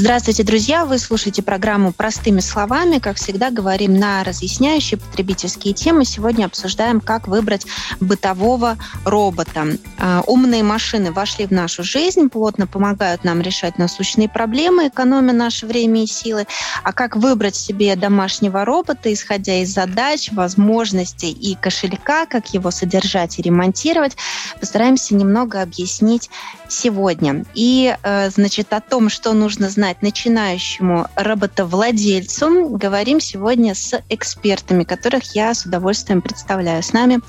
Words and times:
Здравствуйте, 0.00 0.44
друзья! 0.44 0.84
Вы 0.84 0.96
слушаете 0.96 1.42
программу 1.42 1.90
«Простыми 1.90 2.38
словами». 2.38 3.00
Как 3.00 3.16
всегда, 3.16 3.50
говорим 3.50 3.98
на 3.98 4.22
разъясняющие 4.22 4.96
потребительские 4.96 5.74
темы. 5.74 6.04
Сегодня 6.04 6.44
обсуждаем, 6.44 7.00
как 7.00 7.26
выбрать 7.26 7.66
бытового 7.98 8.76
робота. 9.04 9.76
А, 9.98 10.22
умные 10.28 10.62
машины 10.62 11.10
вошли 11.10 11.46
в 11.46 11.50
нашу 11.50 11.82
жизнь, 11.82 12.28
плотно 12.28 12.68
помогают 12.68 13.24
нам 13.24 13.40
решать 13.40 13.76
насущные 13.76 14.28
проблемы, 14.28 14.86
экономя 14.86 15.32
наше 15.32 15.66
время 15.66 16.04
и 16.04 16.06
силы. 16.06 16.46
А 16.84 16.92
как 16.92 17.16
выбрать 17.16 17.56
себе 17.56 17.96
домашнего 17.96 18.64
робота, 18.64 19.12
исходя 19.12 19.60
из 19.62 19.74
задач, 19.74 20.30
возможностей 20.30 21.32
и 21.32 21.56
кошелька, 21.56 22.26
как 22.26 22.54
его 22.54 22.70
содержать 22.70 23.40
и 23.40 23.42
ремонтировать, 23.42 24.16
постараемся 24.60 25.16
немного 25.16 25.60
объяснить 25.60 26.30
сегодня. 26.68 27.44
И, 27.54 27.96
э, 28.02 28.30
значит, 28.30 28.72
о 28.72 28.80
том, 28.80 29.08
что 29.08 29.32
нужно 29.32 29.68
знать 29.70 30.02
начинающему 30.02 31.06
роботовладельцу. 31.16 32.68
Говорим 32.70 33.20
сегодня 33.20 33.74
с 33.74 34.00
экспертами, 34.08 34.84
которых 34.84 35.34
я 35.34 35.54
с 35.54 35.64
удовольствием 35.64 36.22
представляю. 36.22 36.82
С 36.82 36.92
нами 36.92 37.20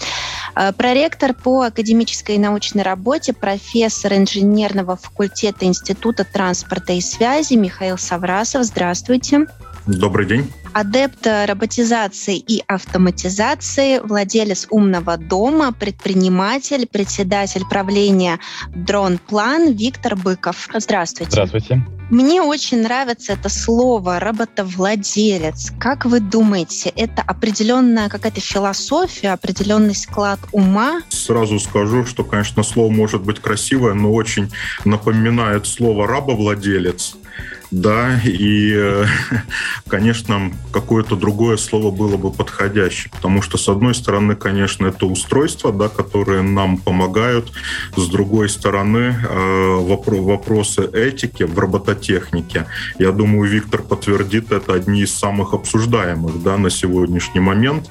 э, 0.55 0.71
проректор 0.73 1.33
по 1.33 1.61
академической 1.63 2.35
и 2.35 2.39
научной 2.39 2.83
работе, 2.83 3.33
профессор 3.33 4.13
инженерного 4.13 4.95
факультета 4.95 5.66
Института 5.66 6.23
транспорта 6.23 6.94
и 6.94 7.02
связи 7.02 7.53
Михаил 7.53 7.97
Саврасов. 7.97 8.64
Здравствуйте. 8.64 9.47
Добрый 9.86 10.27
день. 10.27 10.52
Адепт 10.73 11.25
роботизации 11.25 12.38
и 12.38 12.64
автоматизации, 12.67 14.00
владелец 14.00 14.67
умного 14.70 15.17
дома, 15.17 15.72
предприниматель, 15.72 16.88
председатель 16.88 17.64
правления 17.70 18.39
Дронплан 18.76 19.73
Виктор 19.73 20.16
Быков. 20.16 20.70
Здравствуйте. 20.76 21.31
Здравствуйте. 21.31 21.84
Мне 22.09 22.42
очень 22.42 22.81
нравится 22.81 23.34
это 23.34 23.50
слово 23.50 24.20
роботовладелец. 24.20 25.72
Как 25.80 26.06
вы 26.06 26.20
думаете, 26.20 26.92
это 26.95 27.22
определенная 27.22 28.09
какая-то 28.09 28.42
философия, 28.42 29.30
определенный 29.30 29.94
склад 29.94 30.39
ума? 30.52 31.02
Сразу 31.09 31.59
скажу, 31.59 32.06
что, 32.06 32.23
конечно, 32.23 32.64
слово 32.64 32.92
может 32.92 33.22
быть 33.22 33.39
красивое, 33.39 33.94
но 33.94 34.11
очень 34.11 34.52
напоминает 34.86 35.67
слово 35.67 36.08
рабовладелец 36.08 37.16
да, 37.72 38.20
и, 38.23 38.73
э, 38.75 39.06
конечно, 39.88 40.52
какое-то 40.72 41.16
другое 41.16 41.58
слово 41.58 41.92
было 41.92 42.17
бы 42.17 42.31
подходящее, 42.31 43.11
потому 43.11 43.42
что, 43.42 43.58
с 43.58 43.70
одной 43.70 43.94
стороны, 43.94 44.36
конечно, 44.36 44.88
это 44.88 45.06
устройства, 45.06 45.72
да, 45.72 45.88
которые 45.88 46.42
нам 46.42 46.78
помогают, 46.78 47.52
с 47.95 48.08
другой 48.08 48.50
стороны, 48.50 49.16
э, 49.22 49.76
вопросы 49.80 50.89
этики 50.94 51.44
в 51.44 51.58
робототехнике, 51.59 52.66
я 52.98 53.11
думаю, 53.11 53.50
Виктор 53.50 53.83
подтвердит, 53.83 54.52
это 54.52 54.73
одни 54.73 55.02
из 55.02 55.14
самых 55.14 55.54
обсуждаемых, 55.54 56.42
да, 56.42 56.58
на 56.58 56.70
сегодняшний 56.70 57.42
момент. 57.42 57.89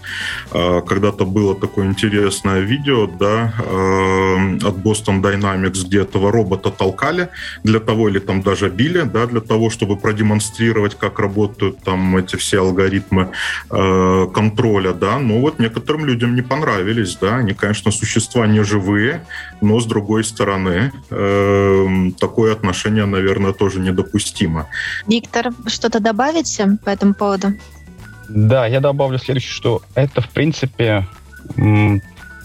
Э, 0.50 0.80
когда-то 0.86 1.24
было 1.24 1.54
такое 1.54 1.86
интересное 1.86 2.60
видео, 2.60 3.06
да, 3.06 3.52
от 3.58 4.76
Boston 4.76 5.22
Dynamics, 5.22 5.84
где 5.84 6.02
этого 6.02 6.32
робота 6.32 6.70
толкали 6.70 7.28
для 7.62 7.80
того, 7.80 8.08
или 8.08 8.18
там 8.18 8.42
даже 8.42 8.68
били, 8.68 9.02
да, 9.02 9.26
для 9.26 9.40
того, 9.40 9.67
чтобы 9.70 9.96
продемонстрировать, 9.96 10.94
как 10.94 11.18
работают 11.18 11.82
там 11.82 12.16
эти 12.16 12.36
все 12.36 12.60
алгоритмы 12.60 13.30
э, 13.70 14.26
контроля, 14.32 14.92
да, 14.92 15.18
но 15.18 15.40
вот 15.40 15.58
некоторым 15.58 16.04
людям 16.04 16.34
не 16.34 16.42
понравились, 16.42 17.16
да, 17.16 17.36
они, 17.36 17.54
конечно, 17.54 17.90
существа 17.90 18.46
не 18.46 18.62
живые, 18.62 19.24
но 19.60 19.80
с 19.80 19.86
другой 19.86 20.24
стороны 20.24 20.92
э, 21.10 22.10
такое 22.18 22.52
отношение, 22.52 23.06
наверное, 23.06 23.52
тоже 23.52 23.80
недопустимо. 23.80 24.66
Виктор, 25.06 25.52
что-то 25.66 26.00
добавите 26.00 26.78
по 26.84 26.90
этому 26.90 27.14
поводу? 27.14 27.48
Да, 28.28 28.66
я 28.66 28.80
добавлю 28.80 29.18
следующее, 29.18 29.52
что 29.52 29.82
это, 29.94 30.20
в 30.20 30.28
принципе, 30.30 31.06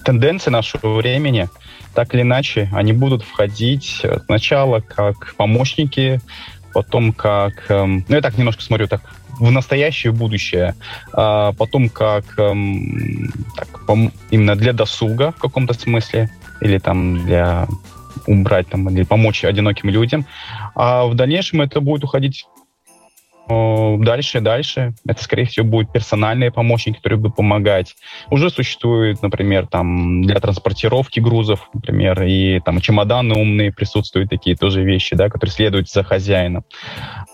тенденции 0.06 0.50
нашего 0.50 0.96
времени, 0.96 1.50
так 1.94 2.14
или 2.14 2.22
иначе, 2.22 2.70
они 2.74 2.94
будут 2.94 3.24
входить 3.24 4.02
сначала 4.26 4.80
как 4.80 5.36
помощники 5.36 6.22
потом 6.74 7.14
как... 7.14 7.70
Эм, 7.70 8.06
ну, 8.08 8.16
я 8.16 8.22
так 8.22 8.38
немножко 8.38 8.62
смотрю 8.64 8.88
так 8.88 9.02
в 9.40 9.52
настоящее 9.52 10.14
будущее, 10.14 10.76
а 11.12 11.54
потом 11.54 11.90
как 11.90 12.38
эм, 12.38 13.32
так, 13.56 13.68
именно 14.32 14.56
для 14.56 14.74
досуга 14.74 15.32
в 15.32 15.38
каком-то 15.40 15.74
смысле, 15.74 16.30
или 16.62 16.78
там 16.78 17.26
для 17.26 17.68
убрать 18.28 18.70
там, 18.70 18.90
или 18.90 19.04
помочь 19.04 19.44
одиноким 19.44 19.90
людям. 19.90 20.26
А 20.76 21.06
в 21.06 21.16
дальнейшем 21.16 21.62
это 21.62 21.82
будет 21.82 22.04
уходить 22.04 22.46
дальше, 23.48 24.40
дальше. 24.40 24.94
Это, 25.06 25.24
скорее 25.24 25.46
всего, 25.46 25.66
будут 25.66 25.92
персональные 25.92 26.52
помощники, 26.52 26.98
которые 26.98 27.20
будут 27.20 27.36
помогать. 27.36 27.96
Уже 28.30 28.50
существует, 28.50 29.22
например, 29.22 29.68
там 29.68 30.24
для 30.24 30.40
транспортировки 30.40 31.20
грузов, 31.20 31.70
например, 31.74 32.24
и 32.24 32.60
там 32.60 32.80
чемоданы 32.80 33.36
умные 33.36 33.72
присутствуют 33.72 34.30
такие 34.30 34.56
тоже 34.56 34.84
вещи, 34.84 35.16
да, 35.16 35.30
которые 35.30 35.54
следуют 35.54 35.90
за 35.90 36.04
хозяином. 36.04 36.64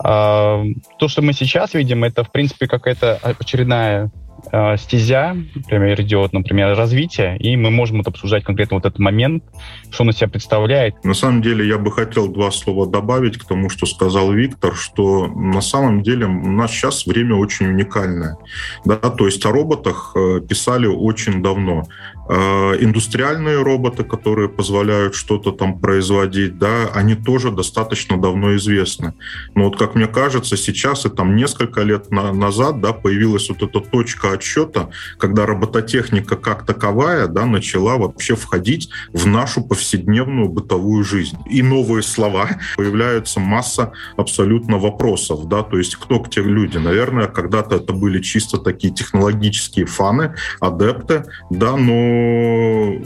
А, 0.02 0.62
то, 0.98 1.08
что 1.08 1.22
мы 1.22 1.32
сейчас 1.32 1.74
видим, 1.74 2.04
это, 2.04 2.24
в 2.24 2.32
принципе, 2.32 2.66
какая-то 2.66 3.18
очередная 3.38 4.10
э, 4.52 4.76
стезя, 4.76 5.36
например, 5.54 6.00
идет, 6.00 6.32
например, 6.32 6.76
развитие, 6.76 7.36
и 7.38 7.56
мы 7.56 7.70
можем 7.70 7.98
вот 7.98 8.08
обсуждать 8.08 8.44
конкретно 8.44 8.76
вот 8.76 8.86
этот 8.86 8.98
момент, 8.98 9.44
что 9.90 10.02
он 10.04 10.10
из 10.10 10.16
себя 10.16 10.28
представляет. 10.28 11.02
На 11.04 11.14
самом 11.14 11.42
деле 11.42 11.66
я 11.66 11.78
бы 11.78 11.90
хотел 11.92 12.28
два 12.28 12.50
слова 12.50 12.86
добавить 12.86 13.38
к 13.38 13.44
тому, 13.44 13.70
что 13.70 13.86
сказал 13.86 14.32
Виктор, 14.32 14.74
что 14.74 15.26
на 15.26 15.60
самом 15.60 16.02
деле 16.02 16.26
у 16.26 16.50
нас 16.50 16.70
сейчас 16.70 17.06
время 17.06 17.34
очень 17.34 17.66
уникальное. 17.66 18.36
Да? 18.84 18.96
То 18.96 19.26
есть 19.26 19.44
о 19.46 19.50
роботах 19.50 20.12
э, 20.16 20.40
писали 20.40 20.86
очень 20.86 21.42
давно. 21.42 21.84
Э, 22.32 22.76
индустриальные 22.78 23.60
роботы, 23.60 24.04
которые 24.04 24.48
позволяют 24.48 25.16
что-то 25.16 25.50
там 25.50 25.80
производить, 25.80 26.58
да, 26.58 26.88
они 26.94 27.16
тоже 27.16 27.50
достаточно 27.50 28.20
давно 28.20 28.54
известны. 28.54 29.14
Но 29.56 29.64
вот, 29.64 29.76
как 29.76 29.96
мне 29.96 30.06
кажется, 30.06 30.56
сейчас 30.56 31.04
и 31.06 31.08
там 31.08 31.34
несколько 31.34 31.82
лет 31.82 32.12
на, 32.12 32.32
назад, 32.32 32.80
да, 32.80 32.92
появилась 32.92 33.48
вот 33.48 33.64
эта 33.64 33.80
точка 33.80 34.30
отсчета, 34.30 34.90
когда 35.18 35.44
робототехника 35.44 36.36
как 36.36 36.64
таковая, 36.66 37.26
да, 37.26 37.46
начала 37.46 37.96
вообще 37.96 38.36
входить 38.36 38.90
в 39.12 39.26
нашу 39.26 39.64
повседневную 39.64 40.48
бытовую 40.48 41.02
жизнь. 41.02 41.36
И 41.50 41.62
новые 41.62 42.04
слова, 42.04 42.48
появляются 42.76 43.40
масса 43.40 43.90
абсолютно 44.16 44.78
вопросов, 44.78 45.48
да, 45.48 45.64
то 45.64 45.78
есть 45.78 45.96
кто 45.96 46.24
те 46.30 46.42
люди? 46.42 46.78
Наверное, 46.78 47.26
когда-то 47.26 47.74
это 47.74 47.92
были 47.92 48.22
чисто 48.22 48.58
такие 48.58 48.94
технологические 48.94 49.86
фаны, 49.86 50.36
адепты, 50.60 51.24
да, 51.50 51.76
но 51.76 52.19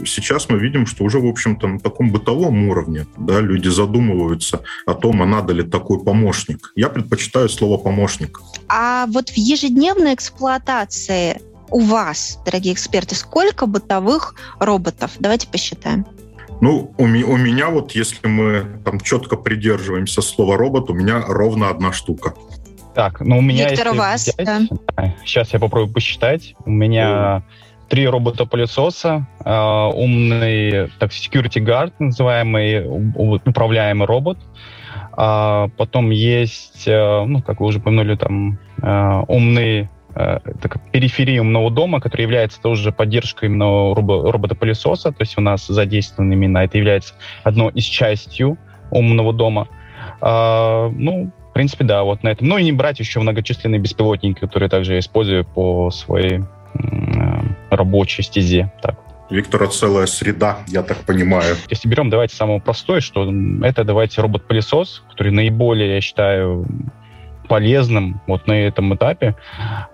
сейчас 0.05 0.49
мы 0.49 0.57
видим, 0.59 0.85
что 0.85 1.03
уже, 1.03 1.19
в 1.19 1.25
общем-то, 1.25 1.67
на 1.67 1.79
таком 1.79 2.11
бытовом 2.11 2.69
уровне 2.69 3.05
да, 3.17 3.39
люди 3.39 3.67
задумываются 3.67 4.61
о 4.85 4.93
том, 4.93 5.21
а 5.21 5.25
надо 5.25 5.53
ли 5.53 5.63
такой 5.63 6.03
помощник. 6.03 6.71
Я 6.75 6.89
предпочитаю 6.89 7.49
слово 7.49 7.77
«помощник». 7.77 8.39
А 8.67 9.05
вот 9.07 9.29
в 9.29 9.37
ежедневной 9.37 10.13
эксплуатации 10.13 11.41
у 11.69 11.81
вас, 11.81 12.39
дорогие 12.45 12.73
эксперты, 12.73 13.15
сколько 13.15 13.65
бытовых 13.65 14.35
роботов? 14.59 15.11
Давайте 15.19 15.47
посчитаем. 15.47 16.05
Ну, 16.61 16.93
у, 16.97 17.05
ми, 17.05 17.23
у 17.23 17.35
меня 17.35 17.69
вот, 17.69 17.91
если 17.91 18.27
мы 18.27 18.65
там 18.85 18.99
четко 18.99 19.35
придерживаемся 19.35 20.21
слова 20.21 20.57
робот, 20.57 20.89
у 20.89 20.93
меня 20.93 21.21
ровно 21.27 21.69
одна 21.69 21.91
штука. 21.91 22.33
Так, 22.93 23.19
ну 23.19 23.39
у 23.39 23.41
меня... 23.41 23.69
Виктор, 23.69 23.89
у 23.89 23.95
вас, 23.95 24.21
взять, 24.21 24.37
да. 24.37 24.61
Сейчас 25.25 25.51
я 25.51 25.59
попробую 25.59 25.93
посчитать. 25.93 26.55
У 26.65 26.69
меня 26.69 27.43
три 27.89 28.07
робота-пылесоса, 28.07 29.27
э, 29.43 29.89
умный 29.93 30.89
так, 30.99 31.11
security 31.11 31.63
guard, 31.63 31.93
называемый 31.99 32.85
управляемый 33.45 34.07
робот. 34.07 34.37
А 35.17 35.69
потом 35.77 36.09
есть, 36.09 36.87
э, 36.87 37.25
ну, 37.25 37.41
как 37.41 37.59
вы 37.59 37.67
уже 37.67 37.79
упомянули, 37.79 38.15
там 38.15 38.59
э, 38.81 39.23
умный 39.27 39.89
э, 40.15 40.39
так, 40.61 40.91
периферии 40.91 41.39
умного 41.39 41.71
дома, 41.71 42.01
который 42.01 42.23
является 42.23 42.61
тоже 42.61 42.91
поддержкой 42.91 43.45
именно 43.45 43.93
робо 43.93 44.31
робота-пылесоса, 44.31 45.11
то 45.11 45.21
есть 45.21 45.37
у 45.37 45.41
нас 45.41 45.67
задействован 45.67 46.31
именно, 46.31 46.59
это 46.59 46.77
является 46.77 47.13
одной 47.43 47.71
из 47.73 47.85
частью 47.85 48.57
умного 48.91 49.31
дома. 49.31 49.67
А, 50.21 50.89
ну, 50.89 51.31
в 51.49 51.53
принципе, 51.53 51.85
да, 51.85 52.03
вот 52.03 52.23
на 52.23 52.29
этом. 52.29 52.47
Ну 52.47 52.57
и 52.57 52.63
не 52.63 52.71
брать 52.71 52.99
еще 52.99 53.19
многочисленные 53.19 53.79
беспилотники, 53.79 54.39
которые 54.39 54.69
также 54.69 54.93
я 54.93 54.99
использую 54.99 55.45
по 55.45 55.89
своей 55.91 56.41
рабочей 57.75 58.23
стезе. 58.23 58.71
Так. 58.81 58.95
Виктора 59.29 59.67
целая 59.67 60.05
среда, 60.05 60.59
я 60.67 60.83
так 60.83 60.97
понимаю. 60.99 61.55
Если 61.69 61.87
берем, 61.87 62.09
давайте 62.09 62.35
самое 62.35 62.61
простое, 62.61 63.01
что 63.01 63.31
это 63.63 63.83
давайте 63.83 64.21
робот-пылесос, 64.21 65.03
который 65.09 65.31
наиболее, 65.31 65.95
я 65.95 66.01
считаю, 66.01 66.67
полезным 67.47 68.21
вот 68.27 68.47
на 68.47 68.53
этом 68.53 68.93
этапе. 68.95 69.35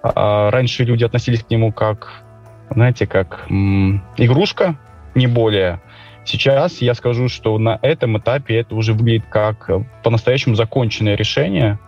А, 0.03 0.51
раньше 0.51 0.83
люди 0.83 1.03
относились 1.03 1.43
к 1.43 1.49
нему 1.49 1.71
как, 1.71 2.23
знаете, 2.69 3.07
как 3.07 3.45
м- 3.49 4.03
игрушка, 4.17 4.77
не 5.15 5.27
более. 5.27 5.81
Сейчас 6.23 6.81
я 6.81 6.93
скажу, 6.93 7.29
что 7.29 7.57
на 7.57 7.79
этом 7.81 8.17
этапе 8.17 8.57
это 8.57 8.75
уже 8.75 8.93
выглядит 8.93 9.25
как 9.29 9.69
по-настоящему 10.03 10.55
законченное 10.55 11.15
решение, 11.15 11.79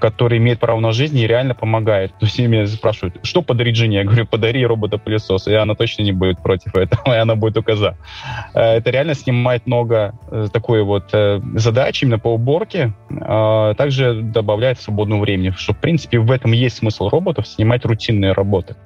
который 0.00 0.38
имеет 0.38 0.58
право 0.58 0.80
на 0.80 0.92
жизнь 0.92 1.18
и 1.18 1.26
реально 1.26 1.54
помогает. 1.54 2.10
То 2.18 2.26
есть 2.26 2.38
меня 2.38 2.66
спрашивают, 2.66 3.18
что 3.22 3.42
подарить 3.42 3.76
жене? 3.76 3.98
Я 3.98 4.04
говорю, 4.04 4.26
подари 4.26 4.64
робота-пылесос, 4.64 5.46
и 5.46 5.54
она 5.54 5.74
точно 5.74 6.02
не 6.02 6.12
будет 6.12 6.42
против 6.42 6.74
этого, 6.74 7.02
и 7.14 7.18
она 7.18 7.36
будет 7.36 7.54
только 7.54 7.76
за. 7.76 7.96
Э, 8.54 8.76
это 8.76 8.90
реально 8.90 9.14
снимает 9.14 9.66
много 9.66 10.14
э, 10.30 10.48
такой 10.52 10.82
вот 10.82 11.10
э, 11.12 11.40
задач 11.54 12.02
именно 12.02 12.18
по 12.18 12.34
уборке, 12.34 12.92
также 13.10 14.22
добавляет 14.22 14.80
свободного 14.80 15.20
времени, 15.20 15.50
что, 15.50 15.74
в 15.74 15.78
принципе, 15.78 16.18
в 16.18 16.30
этом 16.30 16.52
есть 16.52 16.78
смысл 16.78 17.08
роботов, 17.08 17.46
снимать 17.46 17.84
рутинные 17.84 18.32
работы 18.32 18.76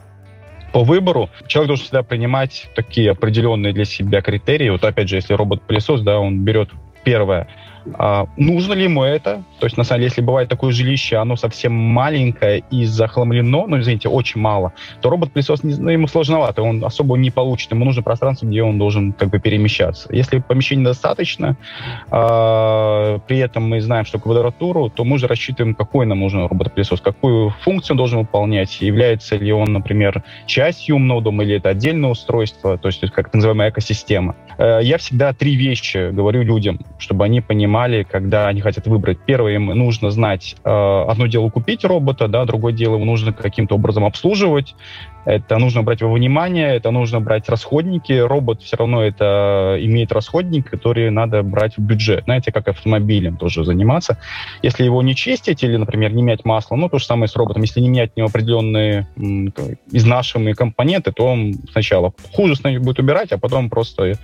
по 0.72 0.82
выбору 0.82 1.30
человек 1.46 1.68
должен 1.68 1.84
всегда 1.84 2.02
принимать 2.02 2.68
такие 2.74 3.12
определенные 3.12 3.72
для 3.72 3.84
себя 3.84 4.20
критерии. 4.22 4.70
Вот 4.70 4.82
опять 4.82 5.08
же, 5.08 5.14
если 5.14 5.34
робот-пылесос, 5.34 6.00
да, 6.00 6.18
он 6.18 6.40
берет 6.40 6.70
первое, 7.04 7.46
а, 7.94 8.26
нужно 8.36 8.72
ли 8.72 8.84
ему 8.84 9.04
это? 9.04 9.42
То 9.58 9.66
есть, 9.66 9.76
на 9.76 9.84
самом 9.84 10.00
деле, 10.00 10.08
если 10.08 10.22
бывает 10.22 10.48
такое 10.48 10.72
жилище, 10.72 11.16
оно 11.16 11.36
совсем 11.36 11.72
маленькое 11.72 12.64
и 12.70 12.84
захламлено, 12.84 13.66
ну, 13.66 13.80
извините, 13.80 14.08
очень 14.08 14.40
мало, 14.40 14.72
то 15.00 15.10
робот-пылесос, 15.10 15.62
ну, 15.62 15.90
ему 15.90 16.06
сложновато, 16.06 16.62
он 16.62 16.84
особо 16.84 17.16
не 17.16 17.30
получит. 17.30 17.70
Ему 17.72 17.84
нужно 17.84 18.02
пространство, 18.02 18.46
где 18.46 18.62
он 18.62 18.78
должен 18.78 19.12
как 19.12 19.30
бы 19.30 19.38
перемещаться. 19.38 20.08
Если 20.10 20.38
помещения 20.38 20.84
достаточно, 20.84 21.56
а, 22.10 23.18
при 23.26 23.38
этом 23.38 23.68
мы 23.68 23.80
знаем, 23.80 24.04
что 24.04 24.18
квадратуру, 24.18 24.88
то 24.88 25.04
мы 25.04 25.16
уже 25.16 25.26
рассчитываем, 25.26 25.74
какой 25.74 26.06
нам 26.06 26.20
нужен 26.20 26.46
робот-пылесос, 26.46 27.00
какую 27.00 27.50
функцию 27.60 27.94
он 27.94 27.98
должен 27.98 28.18
выполнять, 28.20 28.80
является 28.80 29.36
ли 29.36 29.52
он, 29.52 29.72
например, 29.72 30.22
частью 30.46 30.96
умного 30.96 31.20
дома 31.20 31.44
или 31.44 31.56
это 31.56 31.68
отдельное 31.68 32.10
устройство, 32.10 32.78
то 32.78 32.88
есть 32.88 33.00
как 33.10 33.24
так 33.26 33.34
называемая 33.34 33.70
экосистема. 33.70 34.36
Э, 34.58 34.78
я 34.82 34.98
всегда 34.98 35.32
три 35.32 35.56
вещи 35.56 36.10
говорю 36.12 36.42
людям, 36.42 36.78
чтобы 36.98 37.24
они 37.24 37.40
понимали, 37.40 37.73
понимали, 37.74 38.06
когда 38.08 38.46
они 38.46 38.60
хотят 38.60 38.86
выбрать. 38.86 39.18
Первое, 39.26 39.54
им 39.54 39.66
нужно 39.66 40.10
знать, 40.10 40.54
э, 40.64 41.04
одно 41.08 41.26
дело 41.26 41.50
купить 41.50 41.84
робота, 41.84 42.28
да, 42.28 42.44
другое 42.44 42.72
дело 42.72 42.94
ему 42.94 43.04
нужно 43.04 43.32
каким-то 43.32 43.74
образом 43.74 44.04
обслуживать, 44.04 44.76
это 45.24 45.58
нужно 45.58 45.82
брать 45.82 46.02
во 46.02 46.12
внимание, 46.12 46.74
это 46.76 46.90
нужно 46.90 47.20
брать 47.20 47.48
расходники. 47.48 48.12
Робот 48.12 48.62
все 48.62 48.76
равно 48.76 49.02
это 49.02 49.76
имеет 49.80 50.12
расходник, 50.12 50.70
который 50.70 51.10
надо 51.10 51.42
брать 51.42 51.76
в 51.76 51.80
бюджет. 51.80 52.24
Знаете, 52.24 52.52
как 52.52 52.68
автомобилем 52.68 53.36
тоже 53.36 53.64
заниматься. 53.64 54.18
Если 54.62 54.84
его 54.84 55.02
не 55.02 55.14
чистить 55.14 55.62
или, 55.62 55.76
например, 55.76 56.12
не 56.12 56.22
менять 56.22 56.44
масло, 56.44 56.76
ну, 56.76 56.88
то 56.88 56.98
же 56.98 57.06
самое 57.06 57.28
с 57.28 57.36
роботом. 57.36 57.62
Если 57.62 57.80
не 57.80 57.88
менять 57.88 58.16
него 58.16 58.28
определенные 58.28 59.08
изнашиваемые 59.90 60.54
компоненты, 60.54 61.12
то 61.12 61.26
он 61.26 61.54
сначала 61.70 62.12
хуже 62.32 62.54
будет 62.78 62.98
убирать, 62.98 63.32
а 63.32 63.38
потом 63.38 63.70
просто 63.70 64.04
э, 64.04 64.16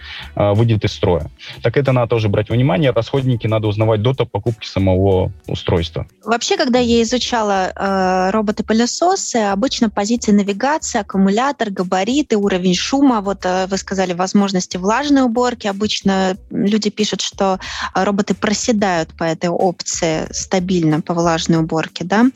выйдет 0.52 0.84
из 0.84 0.92
строя. 0.92 1.30
Так 1.62 1.76
это 1.76 1.92
надо 1.92 2.08
тоже 2.08 2.28
брать 2.28 2.48
во 2.50 2.54
внимание. 2.54 2.90
Расходники 2.90 3.46
надо 3.46 3.68
узнавать 3.68 4.02
до 4.02 4.14
покупки 4.14 4.66
самого 4.66 5.32
устройства. 5.46 6.06
Вообще, 6.24 6.56
когда 6.56 6.78
я 6.78 7.02
изучала 7.02 7.72
э, 7.74 8.30
роботы-пылесосы, 8.30 9.36
обычно 9.36 9.88
позиции 9.88 10.32
навигации 10.32 10.89
вес, 10.90 11.00
аккумулятор, 11.00 11.70
габариты, 11.70 12.36
уровень 12.36 12.74
шума. 12.74 13.20
Вот 13.20 13.44
э, 13.44 13.66
вы 13.66 13.76
сказали 13.76 14.12
возможности 14.12 14.76
влажной 14.76 15.22
уборки. 15.22 15.66
Обычно 15.66 16.36
люди 16.50 16.90
пишут, 16.90 17.20
что 17.20 17.58
э, 17.94 18.04
роботы 18.04 18.34
проседают 18.34 19.10
по 19.16 19.24
этой 19.24 19.50
опции 19.50 20.26
стабильно 20.30 21.00
по 21.00 21.14
влажной 21.14 21.58
уборке. 21.58 22.04
Да? 22.04 22.26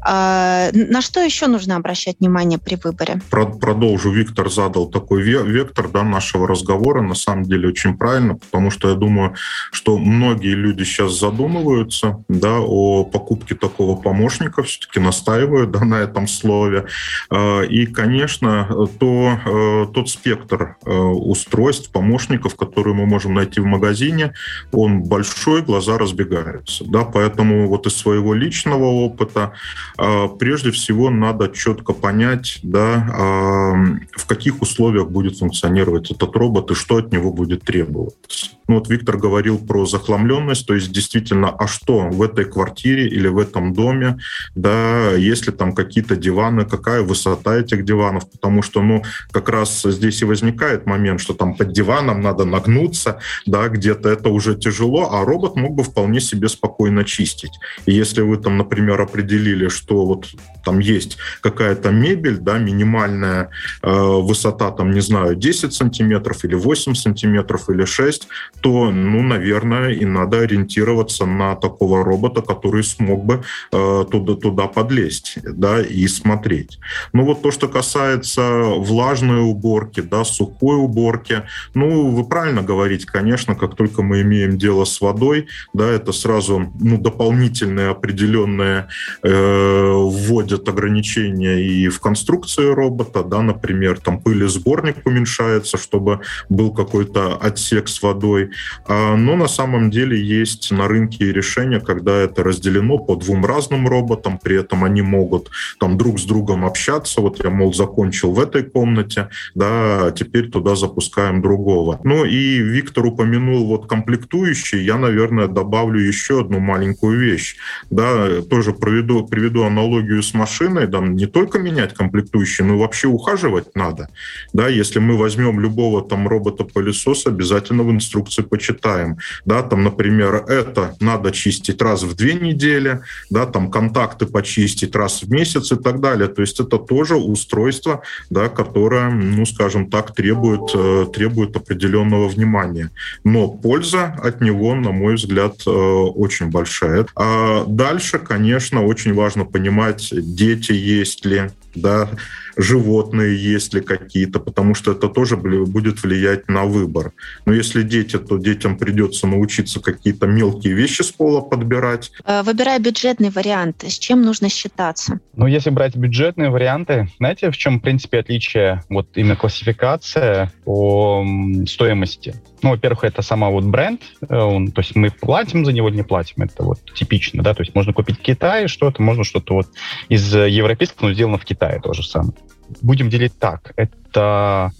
А, 0.00 0.70
на 0.72 1.00
что 1.02 1.20
еще 1.20 1.46
нужно 1.46 1.76
обращать 1.76 2.16
внимание 2.20 2.58
при 2.58 2.76
выборе? 2.76 3.20
Продолжу. 3.30 4.10
Виктор 4.10 4.50
задал 4.50 4.86
такой 4.86 5.22
вектор 5.22 5.88
да, 5.88 6.02
нашего 6.02 6.46
разговора. 6.46 7.02
На 7.02 7.14
самом 7.14 7.44
деле 7.44 7.68
очень 7.68 7.96
правильно, 7.96 8.34
потому 8.34 8.70
что 8.70 8.88
я 8.88 8.94
думаю, 8.94 9.34
что 9.72 9.98
многие 9.98 10.54
люди 10.54 10.84
сейчас 10.84 11.18
задумываются 11.18 12.22
да, 12.28 12.58
о 12.60 13.04
покупке 13.04 13.54
такого 13.54 14.00
помощника, 14.00 14.62
все-таки 14.62 15.00
настаивают 15.00 15.70
да, 15.70 15.84
на 15.84 15.96
этом 15.96 16.28
слове. 16.28 16.86
А, 17.30 17.62
и 17.62 17.87
конечно, 17.88 18.68
то, 18.98 19.38
э, 19.44 19.86
тот 19.92 20.08
спектр 20.08 20.76
э, 20.84 20.90
устройств, 20.90 21.90
помощников, 21.90 22.56
которые 22.56 22.94
мы 22.94 23.06
можем 23.06 23.34
найти 23.34 23.60
в 23.60 23.66
магазине, 23.66 24.34
он 24.72 25.02
большой, 25.02 25.62
глаза 25.62 25.98
разбегаются. 25.98 26.84
Да? 26.84 27.04
Поэтому 27.04 27.68
вот 27.68 27.86
из 27.86 27.96
своего 27.96 28.34
личного 28.34 28.84
опыта 28.84 29.52
э, 29.98 30.28
прежде 30.38 30.70
всего 30.70 31.10
надо 31.10 31.48
четко 31.48 31.92
понять, 31.92 32.60
да, 32.62 33.74
в 34.12 34.26
каких 34.26 34.62
условиях 34.62 35.08
будет 35.08 35.38
функционировать 35.38 36.10
этот 36.10 36.34
робот 36.36 36.70
и 36.70 36.74
что 36.74 36.96
от 36.96 37.12
него 37.12 37.32
будет 37.32 37.62
требоваться. 37.62 38.58
Ну, 38.68 38.74
вот 38.74 38.88
Виктор 38.90 39.16
говорил 39.16 39.58
про 39.58 39.86
захламленность, 39.86 40.66
то 40.66 40.74
есть 40.74 40.92
действительно, 40.92 41.48
а 41.48 41.66
что 41.66 42.10
в 42.10 42.20
этой 42.20 42.44
квартире 42.44 43.08
или 43.08 43.26
в 43.26 43.38
этом 43.38 43.72
доме, 43.72 44.18
да, 44.54 45.12
если 45.12 45.50
там 45.50 45.74
какие-то 45.74 46.16
диваны, 46.16 46.66
какая 46.66 47.00
высота 47.00 47.56
этих 47.56 47.77
диванов, 47.84 48.30
потому 48.30 48.62
что, 48.62 48.82
ну, 48.82 49.02
как 49.30 49.48
раз 49.48 49.82
здесь 49.82 50.22
и 50.22 50.24
возникает 50.24 50.86
момент, 50.86 51.20
что 51.20 51.34
там 51.34 51.54
под 51.54 51.72
диваном 51.72 52.20
надо 52.20 52.44
нагнуться, 52.44 53.18
да, 53.46 53.68
где-то 53.68 54.08
это 54.08 54.28
уже 54.30 54.54
тяжело, 54.56 55.10
а 55.12 55.24
робот 55.24 55.56
мог 55.56 55.74
бы 55.74 55.82
вполне 55.82 56.20
себе 56.20 56.48
спокойно 56.48 57.04
чистить. 57.04 57.52
И 57.86 57.92
если 57.92 58.22
вы 58.22 58.36
там, 58.36 58.56
например, 58.56 59.00
определили, 59.00 59.68
что 59.68 60.04
вот 60.04 60.26
там 60.64 60.80
есть 60.80 61.18
какая-то 61.40 61.90
мебель, 61.90 62.38
да, 62.38 62.58
минимальная 62.58 63.50
э, 63.82 63.90
высота, 63.90 64.70
там, 64.70 64.90
не 64.90 65.00
знаю, 65.00 65.34
10 65.34 65.72
сантиметров 65.72 66.44
или 66.44 66.54
8 66.54 66.94
сантиметров 66.94 67.70
или 67.70 67.84
6, 67.84 68.28
то, 68.60 68.90
ну, 68.90 69.22
наверное, 69.22 69.90
и 69.90 70.04
надо 70.04 70.40
ориентироваться 70.40 71.26
на 71.26 71.54
такого 71.54 72.04
робота, 72.04 72.42
который 72.42 72.84
смог 72.84 73.24
бы 73.24 73.42
э, 73.72 74.04
туда, 74.10 74.34
туда 74.34 74.66
подлезть, 74.66 75.38
да, 75.42 75.80
и 75.80 76.06
смотреть. 76.08 76.78
Ну, 77.12 77.24
вот 77.24 77.42
то, 77.42 77.50
что 77.50 77.67
касается 77.68 78.62
влажной 78.76 79.42
уборки, 79.42 80.00
да, 80.00 80.24
сухой 80.24 80.76
уборки, 80.76 81.42
ну, 81.74 82.10
вы 82.10 82.24
правильно 82.24 82.62
говорите, 82.62 83.06
конечно, 83.06 83.54
как 83.54 83.76
только 83.76 84.02
мы 84.02 84.22
имеем 84.22 84.58
дело 84.58 84.84
с 84.84 85.00
водой, 85.00 85.46
да, 85.72 85.88
это 85.88 86.12
сразу, 86.12 86.72
ну, 86.80 86.98
дополнительные 86.98 87.90
определенные 87.90 88.88
э, 89.22 89.92
вводят 89.92 90.68
ограничения 90.68 91.62
и 91.62 91.88
в 91.88 92.00
конструкции 92.00 92.66
робота, 92.66 93.22
да, 93.22 93.42
например, 93.42 94.00
там 94.00 94.20
пылесборник 94.20 95.06
уменьшается, 95.06 95.76
чтобы 95.78 96.20
был 96.48 96.72
какой-то 96.72 97.36
отсек 97.36 97.88
с 97.88 98.02
водой, 98.02 98.50
а, 98.86 99.16
но 99.16 99.36
на 99.36 99.48
самом 99.48 99.90
деле 99.90 100.20
есть 100.20 100.70
на 100.70 100.88
рынке 100.88 101.32
решения, 101.32 101.80
когда 101.80 102.16
это 102.16 102.42
разделено 102.42 102.98
по 102.98 103.16
двум 103.16 103.44
разным 103.44 103.88
роботам, 103.88 104.38
при 104.38 104.58
этом 104.58 104.84
они 104.84 105.02
могут 105.02 105.50
там 105.78 105.96
друг 105.96 106.18
с 106.18 106.24
другом 106.24 106.64
общаться. 106.64 107.20
Вот 107.20 107.42
я, 107.42 107.47
мол, 107.50 107.74
закончил 107.74 108.32
в 108.32 108.40
этой 108.40 108.62
комнате, 108.62 109.28
да, 109.54 110.10
теперь 110.10 110.50
туда 110.50 110.76
запускаем 110.76 111.42
другого. 111.42 112.00
Ну 112.04 112.24
и 112.24 112.58
Виктор 112.58 113.06
упомянул 113.06 113.66
вот 113.66 113.86
комплектующие, 113.88 114.84
я, 114.84 114.96
наверное, 114.96 115.48
добавлю 115.48 116.00
еще 116.00 116.40
одну 116.40 116.58
маленькую 116.58 117.18
вещь. 117.18 117.56
Да, 117.90 118.42
тоже 118.42 118.72
проведу, 118.72 119.26
приведу 119.26 119.64
аналогию 119.64 120.22
с 120.22 120.34
машиной, 120.34 120.86
да, 120.86 121.00
не 121.00 121.26
только 121.26 121.58
менять 121.58 121.94
комплектующие, 121.94 122.66
но 122.66 122.78
вообще 122.78 123.08
ухаживать 123.08 123.74
надо. 123.74 124.08
Да, 124.52 124.68
если 124.68 124.98
мы 124.98 125.16
возьмем 125.16 125.60
любого 125.60 126.02
там 126.02 126.28
робота-пылесоса, 126.28 127.30
обязательно 127.30 127.82
в 127.82 127.90
инструкции 127.90 128.42
почитаем. 128.42 129.18
Да, 129.44 129.62
там, 129.62 129.84
например, 129.84 130.44
это 130.48 130.96
надо 131.00 131.32
чистить 131.32 131.82
раз 131.82 132.02
в 132.02 132.14
две 132.14 132.34
недели, 132.34 133.00
да, 133.30 133.46
там 133.46 133.70
контакты 133.70 134.26
почистить 134.26 134.94
раз 134.94 135.22
в 135.22 135.30
месяц 135.30 135.72
и 135.72 135.76
так 135.76 136.00
далее. 136.00 136.28
То 136.28 136.42
есть 136.42 136.60
это 136.60 136.78
тоже 136.78 137.16
устройство, 137.38 138.02
да, 138.30 138.48
которое, 138.48 139.10
ну, 139.10 139.46
скажем 139.46 139.90
так, 139.90 140.14
требует, 140.14 140.70
э, 140.74 141.06
требует 141.14 141.56
определенного 141.56 142.28
внимания. 142.28 142.90
Но 143.24 143.48
польза 143.48 144.16
от 144.22 144.40
него, 144.40 144.74
на 144.74 144.90
мой 144.90 145.14
взгляд, 145.14 145.54
э, 145.66 145.70
очень 145.70 146.50
большая. 146.50 147.06
А 147.14 147.64
дальше, 147.66 148.18
конечно, 148.18 148.84
очень 148.84 149.14
важно 149.14 149.44
понимать, 149.44 150.08
дети 150.12 150.72
есть 150.72 151.24
ли, 151.24 151.50
да, 151.74 152.10
животные 152.58 153.40
есть 153.40 153.72
ли 153.72 153.80
какие-то, 153.80 154.40
потому 154.40 154.74
что 154.74 154.92
это 154.92 155.08
тоже 155.08 155.36
будет 155.36 156.02
влиять 156.02 156.48
на 156.48 156.64
выбор. 156.64 157.12
Но 157.46 157.54
если 157.54 157.82
дети, 157.82 158.18
то 158.18 158.36
детям 158.36 158.76
придется 158.76 159.26
научиться 159.28 159.80
какие-то 159.80 160.26
мелкие 160.26 160.74
вещи 160.74 161.02
с 161.02 161.12
пола 161.12 161.40
подбирать. 161.40 162.10
Э, 162.24 162.42
выбирая 162.42 162.80
бюджетный 162.80 163.30
вариант, 163.30 163.84
с 163.86 163.98
чем 163.98 164.22
нужно 164.22 164.48
считаться? 164.48 165.20
Ну, 165.36 165.46
если 165.46 165.70
брать 165.70 165.96
бюджетные 165.96 166.50
варианты, 166.50 167.08
знаете, 167.18 167.50
в 167.50 167.56
чем, 167.56 167.78
в 167.78 167.82
принципе, 167.82 168.18
отличие 168.18 168.82
вот 168.90 169.08
именно 169.14 169.36
классификация 169.36 170.52
по 170.64 171.24
стоимости? 171.66 172.34
Ну, 172.62 172.70
во-первых, 172.70 173.04
это 173.04 173.22
сама 173.22 173.50
вот 173.50 173.64
бренд, 173.64 174.02
э, 174.28 174.36
он, 174.36 174.72
то 174.72 174.80
есть 174.80 174.96
мы 174.96 175.10
платим 175.10 175.64
за 175.64 175.72
него 175.72 175.88
или 175.88 175.96
не 175.96 176.02
платим, 176.02 176.42
это 176.42 176.64
вот 176.64 176.80
типично, 176.92 177.44
да, 177.44 177.54
то 177.54 177.62
есть 177.62 177.72
можно 177.76 177.92
купить 177.92 178.18
в 178.18 178.22
Китае 178.22 178.66
что-то, 178.66 179.00
можно 179.00 179.22
что-то 179.22 179.54
вот 179.54 179.68
из 180.08 180.34
европейского, 180.34 181.08
но 181.08 181.14
сделано 181.14 181.38
в 181.38 181.44
Китае 181.44 181.80
тоже 181.80 182.02
самое. 182.02 182.34
Будем 182.82 183.08
делить 183.10 183.38
так, 183.38 183.72
это 183.76 184.72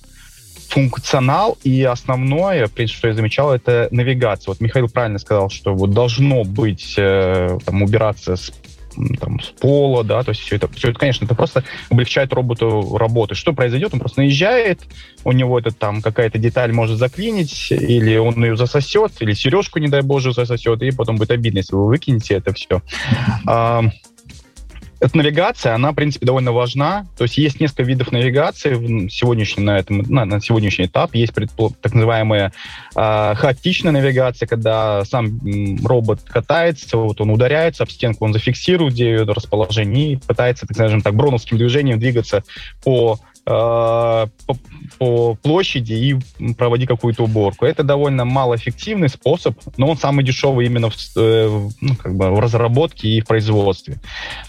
функционал 0.68 1.56
и 1.64 1.82
основное, 1.82 2.66
в 2.66 2.72
принципе, 2.72 2.98
что 2.98 3.08
я 3.08 3.14
замечал, 3.14 3.54
это 3.54 3.88
навигация. 3.90 4.52
Вот 4.52 4.60
Михаил 4.60 4.88
правильно 4.88 5.18
сказал, 5.18 5.48
что 5.48 5.74
вот 5.74 5.92
должно 5.92 6.44
быть 6.44 6.94
э, 6.98 7.58
там 7.64 7.82
убираться 7.82 8.36
с 8.36 8.52
там, 9.20 9.40
с 9.40 9.46
пола, 9.60 10.02
да, 10.02 10.22
то 10.22 10.30
есть 10.30 10.40
все 10.40 10.56
это, 10.56 10.68
все 10.68 10.90
это, 10.90 10.98
конечно, 10.98 11.24
это 11.24 11.34
просто 11.34 11.64
облегчает 11.88 12.32
роботу 12.32 12.96
работу. 12.96 13.34
Что 13.34 13.52
произойдет? 13.52 13.94
Он 13.94 14.00
просто 14.00 14.20
наезжает, 14.20 14.80
у 15.24 15.32
него 15.32 15.58
это 15.58 15.70
там 15.70 16.02
какая-то 16.02 16.38
деталь 16.38 16.72
может 16.72 16.98
заклинить, 16.98 17.70
или 17.70 18.16
он 18.16 18.42
ее 18.42 18.56
засосет, 18.56 19.12
или 19.20 19.34
сережку, 19.34 19.78
не 19.78 19.88
дай 19.88 20.02
боже, 20.02 20.32
засосет, 20.32 20.82
и 20.82 20.90
потом 20.90 21.16
будет 21.16 21.30
обидно, 21.30 21.58
если 21.58 21.76
вы 21.76 21.86
выкинете 21.86 22.34
это 22.34 22.52
все. 22.52 22.82
Эта 25.00 25.16
навигация, 25.16 25.74
она, 25.74 25.92
в 25.92 25.94
принципе, 25.94 26.26
довольно 26.26 26.52
важна. 26.52 27.06
То 27.16 27.24
есть 27.24 27.38
есть 27.38 27.60
несколько 27.60 27.84
видов 27.84 28.10
навигации 28.10 29.08
сегодняшний, 29.08 29.64
на, 29.64 29.78
этом, 29.78 29.98
на, 30.02 30.24
на 30.24 30.40
сегодняшний 30.40 30.86
этап. 30.86 31.14
Есть 31.14 31.32
так 31.34 31.94
называемая 31.94 32.52
э, 32.96 33.34
хаотичная 33.36 33.92
навигация, 33.92 34.46
когда 34.46 35.04
сам 35.04 35.40
робот 35.84 36.22
катается, 36.22 36.96
вот 36.96 37.20
он 37.20 37.30
ударяется 37.30 37.84
об 37.84 37.90
стенку, 37.90 38.24
он 38.24 38.32
зафиксирует, 38.32 38.94
где 38.94 39.10
ее 39.10 39.22
расположение, 39.22 40.12
и 40.12 40.16
пытается, 40.16 40.66
так 40.66 40.76
скажем 40.76 41.00
так, 41.00 41.14
броновским 41.14 41.58
движением 41.58 41.98
двигаться 41.98 42.42
по 42.82 43.20
по, 43.48 44.54
по 44.98 45.34
площади 45.34 45.92
и 45.92 46.52
проводи 46.54 46.86
какую-то 46.86 47.24
уборку. 47.24 47.64
Это 47.64 47.82
довольно 47.82 48.24
малоэффективный 48.24 49.08
способ, 49.08 49.58
но 49.76 49.88
он 49.88 49.96
самый 49.96 50.24
дешевый 50.24 50.66
именно 50.66 50.90
в, 50.90 50.96
э, 51.16 51.68
ну, 51.80 51.96
как 51.96 52.14
бы 52.14 52.30
в 52.30 52.40
разработке 52.40 53.08
и 53.08 53.20
в 53.20 53.26
производстве. 53.26 53.96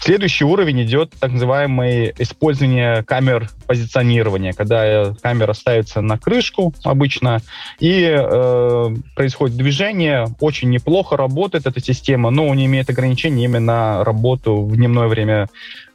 Следующий 0.00 0.44
уровень 0.44 0.82
идет 0.82 1.12
так 1.18 1.32
называемое 1.32 2.12
использование 2.18 3.02
камер 3.04 3.48
позиционирования, 3.66 4.52
когда 4.52 5.14
камера 5.22 5.54
ставится 5.54 6.00
на 6.00 6.18
крышку 6.18 6.74
обычно, 6.84 7.40
и 7.78 8.02
э, 8.02 8.94
происходит 9.14 9.56
движение, 9.56 10.26
очень 10.40 10.70
неплохо 10.70 11.16
работает 11.16 11.66
эта 11.66 11.80
система, 11.80 12.30
но 12.30 12.52
не 12.54 12.66
имеет 12.66 12.90
ограничений 12.90 13.44
именно 13.44 14.04
работу 14.04 14.62
в 14.62 14.76
дневное 14.76 15.08
время 15.08 15.48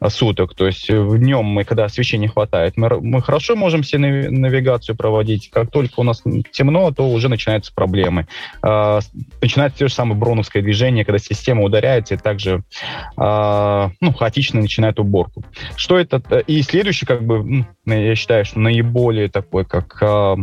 суток. 0.09 0.55
То 0.55 0.67
есть 0.67 0.89
в 0.89 1.17
днем 1.17 1.45
мы, 1.45 1.63
когда 1.63 1.85
освещения 1.85 2.27
хватает, 2.27 2.77
мы, 2.77 2.94
мы 3.01 3.21
хорошо 3.21 3.55
можем 3.55 3.81
все 3.81 3.97
навигацию 3.97 4.95
проводить. 4.95 5.49
Как 5.51 5.71
только 5.71 5.99
у 5.99 6.03
нас 6.03 6.23
темно, 6.51 6.91
то 6.91 7.09
уже 7.09 7.29
начинаются 7.29 7.73
проблемы. 7.73 8.27
Э, 8.63 8.99
начинается 9.41 9.79
то 9.79 9.87
же 9.87 9.93
самое 9.93 10.17
броновское 10.17 10.61
движение, 10.61 11.05
когда 11.05 11.19
система 11.19 11.63
ударяется 11.63 12.15
и 12.15 12.17
также 12.17 12.63
э, 13.17 13.89
ну, 14.01 14.13
хаотично 14.13 14.61
начинает 14.61 14.99
уборку. 14.99 15.43
Что 15.75 15.97
это? 15.97 16.17
И 16.47 16.61
следующий, 16.61 17.05
как 17.05 17.23
бы, 17.23 17.65
я 17.85 18.15
считаю, 18.15 18.45
что 18.45 18.59
наиболее 18.59 19.29
такой, 19.29 19.65
как 19.65 19.97
э, 20.01 20.35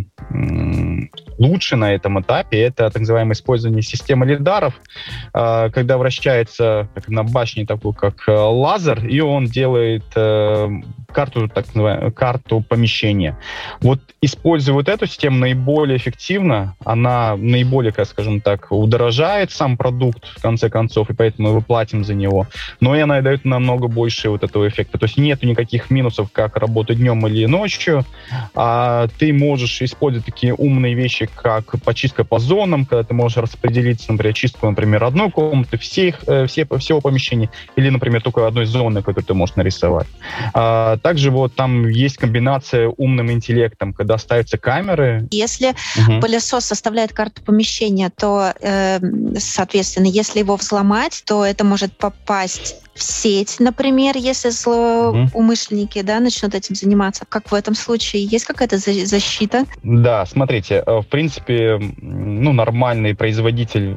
лучше 1.39 1.77
на 1.77 1.93
этом 1.93 2.21
этапе, 2.21 2.61
это 2.61 2.91
так 2.91 3.01
называемое 3.01 3.35
использование 3.35 3.83
системы 3.83 4.27
лидаров, 4.27 4.81
э, 5.35 5.71
когда 5.71 5.99
вращается 5.99 6.89
на 7.09 7.23
башне 7.23 7.67
такой, 7.67 7.95
как 7.95 8.29
э, 8.29 8.33
лазер, 8.33 9.07
и 9.07 9.21
он 9.21 9.47
делает 9.47 10.05
э, 10.15 10.69
карту, 11.13 11.49
так 11.49 11.67
называемую, 11.75 12.13
карту 12.13 12.65
помещения. 12.69 13.39
Вот 13.81 14.01
используя 14.21 14.75
вот 14.75 14.89
эту 14.89 15.07
систему 15.07 15.39
наиболее 15.39 15.97
эффективно, 15.97 16.77
она 16.85 17.37
наиболее, 17.37 17.93
как 17.93 18.09
скажем 18.09 18.41
так, 18.41 18.71
удорожает 18.71 19.51
сам 19.51 19.77
продукт 19.77 20.27
в 20.27 20.43
конце 20.43 20.71
концов, 20.71 21.11
и 21.11 21.15
поэтому 21.15 21.55
мы 21.55 21.63
платим 21.63 22.05
за 22.05 22.15
него. 22.15 22.47
Но 22.81 22.97
и 22.97 23.01
она 23.01 23.21
дает 23.21 23.45
намного 23.45 23.89
больше 23.89 24.31
вот 24.31 24.45
этого 24.45 24.69
эффекта. 24.69 24.99
То 24.99 25.07
есть 25.07 25.19
нет 25.19 25.43
никаких 25.43 25.91
минусов, 25.91 26.31
как 26.33 26.57
работать 26.57 26.99
днем 26.99 27.27
или 27.27 27.47
ночью, 27.47 28.05
а 28.55 29.09
ты 29.19 29.33
можешь 29.33 29.83
использовать 29.83 30.27
такие 30.27 30.55
умные 30.55 30.95
вещи, 30.95 31.29
как 31.35 31.81
почистка 31.83 32.25
по 32.25 32.39
зонам, 32.39 32.85
когда 32.85 33.03
ты 33.05 33.15
можешь 33.15 33.39
распределить, 33.39 34.09
например, 34.09 34.35
чистку, 34.35 34.69
например, 34.69 35.05
одной 35.05 35.31
комнаты, 35.31 35.77
всех, 35.79 36.25
э, 36.27 36.47
все, 36.47 36.67
всего 36.79 37.01
помещения, 37.01 37.51
или, 37.77 37.89
например, 37.89 38.23
только 38.23 38.47
одной 38.47 38.67
зоны, 38.67 39.01
которую 39.01 39.25
ты 39.25 39.35
можешь 39.35 39.57
нарисовать. 39.57 40.07
А, 40.55 40.97
также 41.03 41.31
вот 41.31 41.55
там 41.55 41.89
есть 41.89 42.17
комбинация 42.17 42.89
умным 42.89 43.31
интеллектом, 43.31 43.93
когда 43.93 44.19
ставятся 44.19 44.59
камеры. 44.59 45.27
Если 45.31 45.75
угу. 45.97 46.21
пылесос 46.21 46.65
составляет 46.65 47.13
карту 47.13 47.43
помещения, 47.43 48.11
то, 48.11 48.55
э, 48.61 49.01
соответственно, 49.39 50.07
если 50.07 50.39
его 50.39 50.57
взломать, 50.57 51.23
то 51.27 51.45
это 51.45 51.65
может 51.65 51.97
попасть 51.97 52.77
в 52.95 53.03
сеть, 53.03 53.57
например, 53.59 54.17
если 54.19 54.51
злоумышленники 54.51 55.99
угу. 55.99 56.07
да, 56.07 56.21
начнут 56.21 56.55
этим 56.55 56.75
заниматься. 56.75 57.25
Как 57.29 57.51
в 57.51 57.55
этом 57.55 57.75
случае? 57.75 58.25
Есть 58.25 58.45
какая-то 58.45 58.79
защита? 58.79 59.65
Да, 59.83 60.27
смотрите, 60.27 60.83
э, 60.87 61.01
в 61.01 61.07
принципе, 61.07 61.79
ну, 62.01 62.53
нормальный 62.53 63.15
производитель 63.15 63.97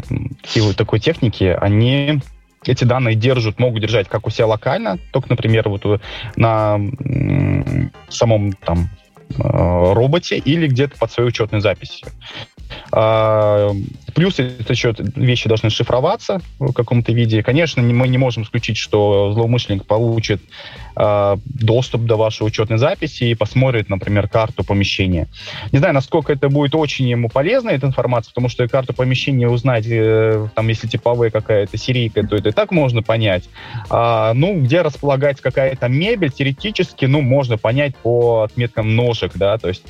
такой 0.78 1.00
техники, 1.00 1.56
они 1.60 2.22
эти 2.68 2.84
данные 2.84 3.16
держат, 3.16 3.60
могут 3.60 3.82
держать 3.82 4.08
как 4.08 4.28
у 4.28 4.30
себя 4.30 4.48
локально, 4.48 4.98
только, 5.12 5.30
например, 5.30 5.70
вот 5.70 5.86
э, 5.86 6.00
на 6.36 6.80
самом 8.10 8.54
там 8.54 8.90
роботе 9.38 10.38
или 10.38 10.68
где-то 10.68 10.98
под 10.98 11.12
своей 11.12 11.30
учетной 11.30 11.62
записью. 11.62 12.08
А, 12.92 13.72
плюс 14.14 14.40
это 14.40 14.74
еще 14.74 14.94
вещи 15.16 15.48
должны 15.48 15.70
шифроваться 15.70 16.42
в 16.60 16.72
каком-то 16.74 17.12
виде. 17.12 17.44
Конечно, 17.44 17.82
мы 17.82 18.08
не 18.08 18.18
можем 18.18 18.44
исключить, 18.44 18.78
что 18.78 19.34
злоумышленник 19.34 19.86
получит 19.86 20.42
э, 20.96 21.38
доступ 21.46 22.04
до 22.04 22.16
вашей 22.16 22.48
учетной 22.48 22.78
записи 22.78 23.26
и 23.26 23.36
посмотрит, 23.36 23.90
например, 23.90 24.28
карту 24.28 24.64
помещения. 24.64 25.28
Не 25.72 25.80
знаю, 25.80 25.94
насколько 25.94 26.34
это 26.34 26.50
будет 26.50 26.76
очень 26.76 27.08
ему 27.08 27.30
полезно, 27.30 27.70
эта 27.70 27.88
информация, 27.88 28.32
потому 28.32 28.50
что 28.50 28.68
карту 28.68 28.94
помещения 28.94 29.50
узнать, 29.50 29.86
э, 29.88 30.48
там, 30.56 30.68
если 30.68 30.88
типовая 30.88 31.30
какая-то 31.30 31.78
серийка, 31.78 32.26
то 32.26 32.36
это 32.36 32.50
и 32.50 32.52
так 32.52 32.72
можно 32.72 33.04
понять. 33.04 33.50
А, 33.90 34.34
ну, 34.34 34.62
где 34.62 34.82
располагается 34.82 35.44
какая-то 35.44 35.88
мебель, 35.88 36.32
теоретически, 36.32 37.06
ну, 37.06 37.22
можно 37.22 37.58
понять 37.58 37.96
по 37.98 38.44
отметкам 38.44 38.96
ножек, 39.16 39.32
да, 39.36 39.58
то 39.58 39.68
есть, 39.70 39.84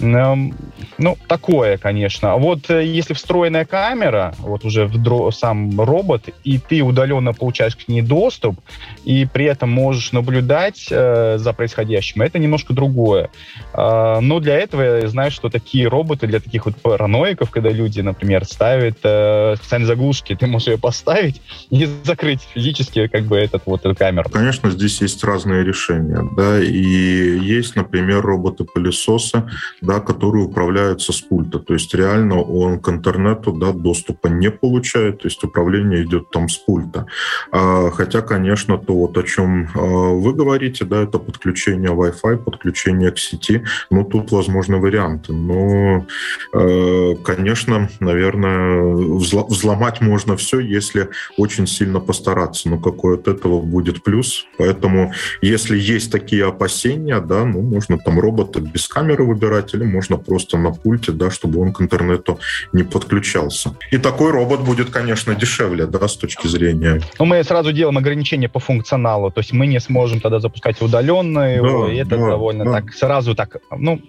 ну, 0.00 1.18
такое, 1.28 1.76
конечно. 1.76 2.32
А 2.32 2.36
вот 2.36 2.70
э, 2.70 2.84
если 2.84 3.14
встроенная 3.14 3.64
камера, 3.64 4.34
вот 4.38 4.64
уже 4.64 4.86
в 4.86 4.96
дро- 4.96 5.30
сам 5.32 5.80
робот, 5.80 6.28
и 6.44 6.58
ты 6.58 6.82
удаленно 6.82 7.32
получаешь 7.32 7.76
к 7.76 7.88
ней 7.88 8.02
доступ, 8.02 8.58
и 9.04 9.26
при 9.26 9.44
этом 9.44 9.70
можешь 9.70 10.12
наблюдать 10.12 10.88
э, 10.90 11.36
за 11.38 11.52
происходящим, 11.52 12.22
это 12.22 12.38
немножко 12.38 12.72
другое. 12.72 13.30
Э, 13.74 14.20
но 14.20 14.40
для 14.40 14.56
этого 14.56 14.82
я 14.82 15.08
знаю, 15.08 15.30
что 15.30 15.50
такие 15.50 15.88
роботы 15.88 16.26
для 16.26 16.40
таких 16.40 16.66
вот 16.66 16.76
параноиков, 16.76 17.50
когда 17.50 17.70
люди, 17.70 18.00
например, 18.00 18.44
ставят 18.44 18.98
э, 19.02 19.56
специальные 19.56 19.86
заглушки, 19.86 20.34
ты 20.34 20.46
можешь 20.46 20.68
ее 20.68 20.78
поставить 20.78 21.42
и 21.70 21.88
закрыть 22.04 22.40
физически 22.54 23.08
как 23.08 23.24
бы 23.24 23.36
этот 23.36 23.62
вот 23.66 23.84
эту 23.84 23.94
камеру. 23.94 24.30
Конечно, 24.30 24.70
здесь 24.70 25.00
есть 25.00 25.22
разные 25.22 25.64
решения, 25.64 26.22
да, 26.36 26.60
и 26.60 27.38
есть, 27.38 27.76
например, 27.76 28.22
роботы-пылесосы, 28.22 29.44
да, 29.82 30.00
которые 30.00 30.44
управляются 30.44 31.12
с 31.12 31.20
пульта, 31.20 31.58
то 31.58 31.74
есть 31.74 31.94
реально 31.94 32.40
он 32.40 32.78
к 32.78 32.88
интернету, 32.88 33.52
да, 33.52 33.72
доступа 33.72 34.28
не 34.28 34.50
получает, 34.50 35.22
то 35.22 35.28
есть 35.28 35.42
управление 35.44 36.04
идет 36.04 36.30
там 36.30 36.48
с 36.48 36.56
пульта. 36.56 37.06
А, 37.50 37.90
хотя, 37.90 38.22
конечно, 38.22 38.78
то 38.78 38.94
вот 38.94 39.18
о 39.18 39.22
чем 39.22 39.68
а, 39.74 39.78
вы 39.78 40.32
говорите, 40.32 40.84
да, 40.84 41.02
это 41.02 41.18
подключение 41.18 41.90
Wi-Fi, 41.90 42.38
подключение 42.38 43.10
к 43.10 43.18
сети. 43.18 43.64
Ну, 43.90 44.04
тут 44.04 44.32
возможны 44.32 44.78
варианты. 44.78 45.32
Но, 45.32 46.06
э, 46.52 47.14
конечно, 47.24 47.88
наверное, 48.00 48.82
взломать 48.82 50.00
можно 50.00 50.36
все, 50.36 50.60
если 50.60 51.08
очень 51.36 51.66
сильно 51.66 52.00
постараться. 52.00 52.68
Но 52.68 52.78
какой 52.78 53.16
от 53.16 53.28
этого 53.28 53.60
будет 53.60 54.02
плюс? 54.02 54.46
Поэтому, 54.58 55.12
если 55.40 55.78
есть 55.78 56.12
такие 56.12 56.46
опасения, 56.46 57.20
да, 57.20 57.44
ну, 57.44 57.62
можно 57.62 57.98
там 57.98 58.20
робота 58.20 58.60
без 58.60 58.88
камеры 58.88 59.24
выбирать, 59.24 59.71
или 59.74 59.84
можно 59.84 60.16
просто 60.16 60.58
на 60.58 60.72
пульте, 60.72 61.12
да, 61.12 61.30
чтобы 61.30 61.60
он 61.60 61.72
к 61.72 61.80
интернету 61.80 62.38
не 62.72 62.82
подключался. 62.82 63.74
И 63.90 63.98
такой 63.98 64.30
робот 64.30 64.60
будет, 64.60 64.90
конечно, 64.90 65.34
дешевле, 65.34 65.86
да, 65.86 66.08
с 66.08 66.16
точки 66.16 66.46
зрения... 66.46 67.00
Но 67.18 67.24
мы 67.24 67.42
сразу 67.44 67.72
делаем 67.72 67.98
ограничения 67.98 68.48
по 68.48 68.60
функционалу, 68.60 69.30
то 69.30 69.40
есть 69.40 69.52
мы 69.52 69.66
не 69.66 69.80
сможем 69.80 70.20
тогда 70.20 70.40
запускать 70.40 70.80
удаленно 70.82 71.54
его, 71.54 71.86
да, 71.86 71.92
и 71.92 71.96
это 71.96 72.16
да, 72.16 72.26
довольно 72.28 72.64
да. 72.64 72.72
так, 72.72 72.92
сразу 72.92 73.34
так, 73.34 73.56
ну, 73.70 74.00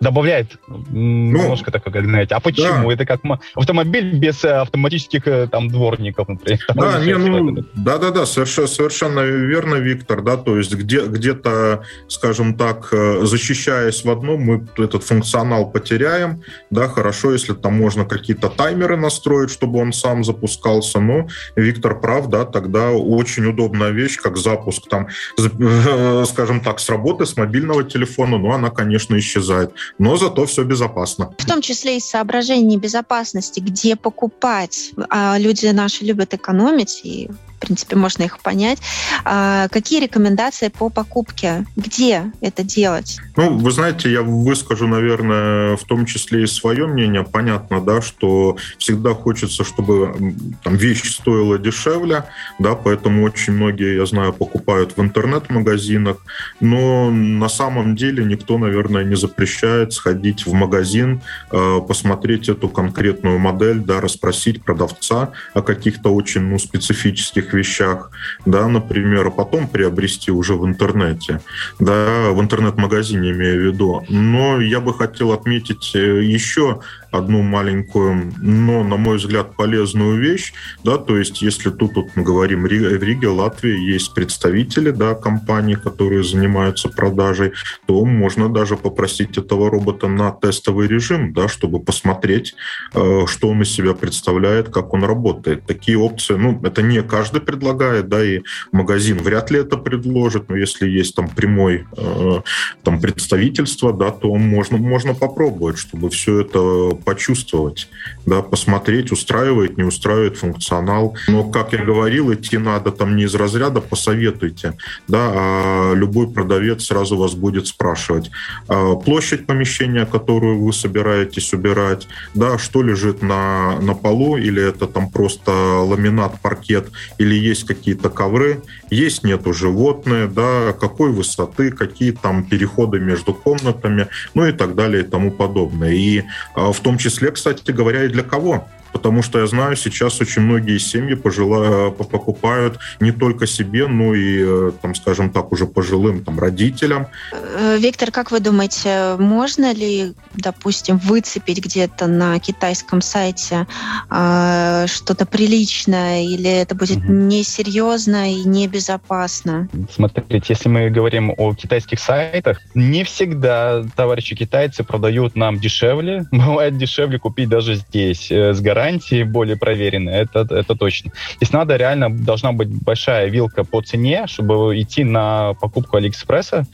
добавляет 0.00 0.58
ну, 0.68 0.84
немножко 0.88 1.70
такое, 1.70 1.92
как 1.92 2.04
знаете, 2.04 2.34
а 2.34 2.40
почему? 2.40 2.88
Да. 2.88 2.94
Это 2.94 3.06
как 3.06 3.20
автомобиль 3.54 4.18
без 4.18 4.44
э, 4.44 4.50
автоматических 4.50 5.26
э, 5.26 5.48
там 5.50 5.68
дворников, 5.68 6.28
например. 6.28 6.60
Да, 6.74 6.98
не, 6.98 7.16
ну, 7.16 7.64
да, 7.74 7.98
да, 7.98 8.10
да, 8.10 8.26
совершенно, 8.26 8.66
совершенно 8.66 9.20
верно, 9.20 9.76
Виктор, 9.76 10.22
да, 10.22 10.36
то 10.36 10.56
есть 10.58 10.74
где, 10.74 11.06
где-то, 11.06 11.84
скажем 12.08 12.56
так, 12.56 12.88
э, 12.92 13.20
защищаясь 13.24 14.04
в 14.04 14.10
одном, 14.10 14.42
мы 14.42 14.66
этот 14.76 15.04
функционал 15.04 15.70
потеряем, 15.70 16.42
да, 16.70 16.88
хорошо, 16.88 17.32
если 17.32 17.54
там 17.54 17.74
можно 17.74 18.04
какие-то 18.04 18.48
таймеры 18.48 18.96
настроить, 18.96 19.50
чтобы 19.50 19.80
он 19.80 19.92
сам 19.92 20.24
запускался, 20.24 21.00
но 21.00 21.28
Виктор 21.56 21.98
прав, 21.98 22.28
да, 22.28 22.44
тогда 22.44 22.90
очень 22.90 23.46
удобная 23.46 23.90
вещь, 23.90 24.18
как 24.18 24.36
запуск 24.36 24.88
там, 24.88 25.08
скажем 26.26 26.60
так, 26.60 26.80
с 26.80 26.88
работы, 26.88 27.26
с 27.26 27.36
мобильного 27.36 27.84
телефона, 27.84 28.38
но 28.38 28.52
она, 28.52 28.70
конечно, 28.70 29.16
исчезает 29.18 29.72
но 29.98 30.16
зато 30.16 30.46
все 30.46 30.64
безопасно. 30.64 31.34
В 31.38 31.46
том 31.46 31.60
числе 31.60 31.96
из 31.96 32.04
соображений 32.04 32.76
безопасности, 32.76 33.60
где 33.60 33.96
покупать. 33.96 34.92
А 35.08 35.38
люди 35.38 35.66
наши 35.66 36.04
любят 36.04 36.34
экономить, 36.34 37.00
и 37.04 37.30
принципе, 37.54 37.96
можно 37.96 38.24
их 38.24 38.38
понять. 38.40 38.78
А 39.24 39.68
какие 39.68 40.02
рекомендации 40.02 40.68
по 40.68 40.88
покупке? 40.90 41.66
Где 41.76 42.30
это 42.40 42.62
делать? 42.62 43.20
Ну, 43.36 43.58
вы 43.58 43.70
знаете, 43.70 44.10
я 44.12 44.22
выскажу, 44.22 44.86
наверное, 44.86 45.76
в 45.76 45.84
том 45.84 46.06
числе 46.06 46.44
и 46.44 46.46
свое 46.46 46.86
мнение. 46.86 47.24
Понятно, 47.24 47.80
да, 47.80 48.02
что 48.02 48.56
всегда 48.78 49.14
хочется, 49.14 49.64
чтобы 49.64 50.34
там, 50.62 50.76
вещь 50.76 51.10
стоила 51.10 51.58
дешевле, 51.58 52.24
да, 52.58 52.74
поэтому 52.74 53.22
очень 53.24 53.54
многие, 53.54 53.96
я 53.96 54.06
знаю, 54.06 54.32
покупают 54.32 54.96
в 54.96 55.00
интернет-магазинах, 55.00 56.18
но 56.60 57.10
на 57.10 57.48
самом 57.48 57.96
деле 57.96 58.24
никто, 58.24 58.58
наверное, 58.58 59.04
не 59.04 59.16
запрещает 59.16 59.92
сходить 59.92 60.46
в 60.46 60.52
магазин, 60.52 61.22
э, 61.50 61.80
посмотреть 61.86 62.48
эту 62.48 62.68
конкретную 62.68 63.38
модель, 63.38 63.78
да, 63.78 64.00
расспросить 64.00 64.62
продавца 64.62 65.32
о 65.54 65.62
каких-то 65.62 66.14
очень 66.14 66.42
ну, 66.42 66.58
специфических 66.58 67.53
вещах, 67.54 68.10
да, 68.46 68.68
например, 68.68 69.26
а 69.28 69.30
потом 69.30 69.68
приобрести 69.68 70.30
уже 70.30 70.54
в 70.54 70.66
интернете, 70.66 71.40
да, 71.78 72.30
в 72.30 72.40
интернет-магазине 72.40 73.30
имею 73.30 73.60
в 73.60 73.64
виду. 73.72 74.04
Но 74.08 74.60
я 74.60 74.80
бы 74.80 74.94
хотел 74.94 75.32
отметить 75.32 75.92
э, 75.94 76.22
еще 76.22 76.80
одну 77.14 77.42
маленькую, 77.42 78.32
но, 78.40 78.82
на 78.82 78.96
мой 78.96 79.18
взгляд, 79.18 79.56
полезную 79.56 80.20
вещь, 80.20 80.52
да, 80.82 80.98
то 80.98 81.16
есть 81.16 81.42
если 81.42 81.70
тут 81.70 81.94
вот 81.94 82.08
мы 82.14 82.22
говорим 82.22 82.62
в 82.62 82.66
Риге, 82.66 83.28
Латвии 83.28 83.92
есть 83.92 84.14
представители, 84.14 84.90
да, 84.90 85.14
компаний, 85.14 85.76
которые 85.76 86.24
занимаются 86.24 86.88
продажей, 86.88 87.52
то 87.86 88.04
можно 88.04 88.48
даже 88.48 88.76
попросить 88.76 89.38
этого 89.38 89.70
робота 89.70 90.08
на 90.08 90.32
тестовый 90.32 90.88
режим, 90.88 91.32
да, 91.32 91.48
чтобы 91.48 91.80
посмотреть, 91.80 92.54
э, 92.94 93.26
что 93.26 93.48
он 93.48 93.62
из 93.62 93.70
себя 93.70 93.94
представляет, 93.94 94.68
как 94.68 94.92
он 94.94 95.04
работает. 95.04 95.66
Такие 95.66 95.98
опции, 95.98 96.34
ну, 96.34 96.60
это 96.62 96.82
не 96.82 97.02
каждый 97.02 97.40
предлагает, 97.40 98.08
да, 98.08 98.24
и 98.24 98.42
магазин 98.72 99.18
вряд 99.18 99.50
ли 99.50 99.60
это 99.60 99.76
предложит, 99.76 100.48
но 100.48 100.56
если 100.56 100.88
есть 100.88 101.14
там 101.14 101.28
прямой 101.28 101.86
э, 101.96 102.40
там 102.82 103.00
представительство, 103.00 103.92
да, 103.92 104.10
то 104.10 104.34
можно, 104.34 104.78
можно 104.78 105.14
попробовать, 105.14 105.78
чтобы 105.78 106.10
все 106.10 106.40
это 106.40 106.94
почувствовать, 107.04 107.88
да, 108.26 108.42
посмотреть, 108.42 109.12
устраивает, 109.12 109.76
не 109.76 109.84
устраивает 109.84 110.36
функционал. 110.36 111.16
Но, 111.28 111.44
как 111.44 111.72
я 111.72 111.84
говорил, 111.84 112.32
идти 112.32 112.58
надо 112.58 112.90
там 112.90 113.16
не 113.16 113.24
из 113.24 113.34
разряда 113.34 113.80
«посоветуйте», 113.80 114.74
да, 115.08 115.30
а 115.32 115.94
любой 115.94 116.30
продавец 116.30 116.84
сразу 116.84 117.16
вас 117.16 117.34
будет 117.34 117.66
спрашивать. 117.66 118.30
А 118.68 118.94
площадь 118.96 119.46
помещения, 119.46 120.06
которую 120.06 120.62
вы 120.62 120.72
собираетесь 120.72 121.52
убирать, 121.52 122.06
да, 122.34 122.58
что 122.58 122.82
лежит 122.82 123.22
на, 123.22 123.78
на 123.80 123.94
полу, 123.94 124.36
или 124.36 124.62
это 124.62 124.86
там 124.86 125.10
просто 125.10 125.52
ламинат, 125.52 126.40
паркет, 126.40 126.90
или 127.18 127.34
есть 127.34 127.64
какие-то 127.64 128.10
ковры, 128.10 128.62
есть, 128.90 129.24
нету 129.24 129.52
животные, 129.52 130.26
да, 130.26 130.72
какой 130.72 131.10
высоты, 131.10 131.70
какие 131.70 132.12
там 132.12 132.44
переходы 132.44 133.00
между 133.00 133.34
комнатами, 133.34 134.08
ну 134.34 134.46
и 134.46 134.52
так 134.52 134.74
далее 134.74 135.02
и 135.02 135.06
тому 135.06 135.30
подобное. 135.30 135.92
И 135.92 136.22
а, 136.54 136.72
в 136.72 136.80
том 136.80 136.93
числе, 136.98 137.30
кстати 137.30 137.70
говоря, 137.70 138.04
и 138.04 138.08
для 138.08 138.22
кого 138.22 138.68
потому 138.94 139.22
что 139.22 139.40
я 139.40 139.46
знаю, 139.46 139.76
сейчас 139.76 140.20
очень 140.20 140.42
многие 140.42 140.78
семьи 140.78 141.14
пожила, 141.14 141.90
покупают 141.90 142.78
не 143.00 143.10
только 143.10 143.46
себе, 143.46 143.86
но 143.86 144.14
и, 144.14 144.42
э, 144.42 144.72
там, 144.80 144.94
скажем 144.94 145.30
так, 145.30 145.52
уже 145.52 145.66
пожилым 145.66 146.24
там, 146.24 146.38
родителям. 146.38 147.08
Э, 147.32 147.76
Виктор, 147.78 148.10
как 148.10 148.30
вы 148.30 148.40
думаете, 148.40 149.16
можно 149.18 149.74
ли, 149.74 150.14
допустим, 150.34 150.98
выцепить 150.98 151.58
где-то 151.58 152.06
на 152.06 152.38
китайском 152.38 153.02
сайте 153.02 153.66
э, 154.10 154.86
что-то 154.86 155.26
приличное, 155.26 156.22
или 156.22 156.50
это 156.50 156.74
будет 156.74 156.98
угу. 156.98 157.12
несерьезно 157.12 158.32
и 158.32 158.44
небезопасно? 158.44 159.68
Смотрите, 159.92 160.46
если 160.48 160.68
мы 160.68 160.88
говорим 160.88 161.34
о 161.36 161.52
китайских 161.54 161.98
сайтах, 161.98 162.60
не 162.74 163.02
всегда 163.02 163.84
товарищи 163.96 164.36
китайцы 164.36 164.84
продают 164.84 165.34
нам 165.34 165.58
дешевле. 165.58 166.26
Бывает 166.32 166.78
дешевле 166.78 167.18
купить 167.18 167.48
даже 167.48 167.74
здесь, 167.74 168.30
с 168.30 168.60
гарантией 168.60 168.83
гарантии 168.84 169.22
более 169.22 169.56
проверенные, 169.56 170.22
это, 170.22 170.40
это 170.40 170.74
точно. 170.74 171.12
Здесь 171.36 171.52
надо 171.52 171.76
реально, 171.76 172.10
должна 172.10 172.52
быть 172.52 172.68
большая 172.68 173.28
вилка 173.28 173.64
по 173.64 173.80
цене, 173.80 174.26
чтобы 174.26 174.78
идти 174.80 175.04
на 175.04 175.54
покупку 175.54 175.96
Алиэкспресса, 175.96 176.66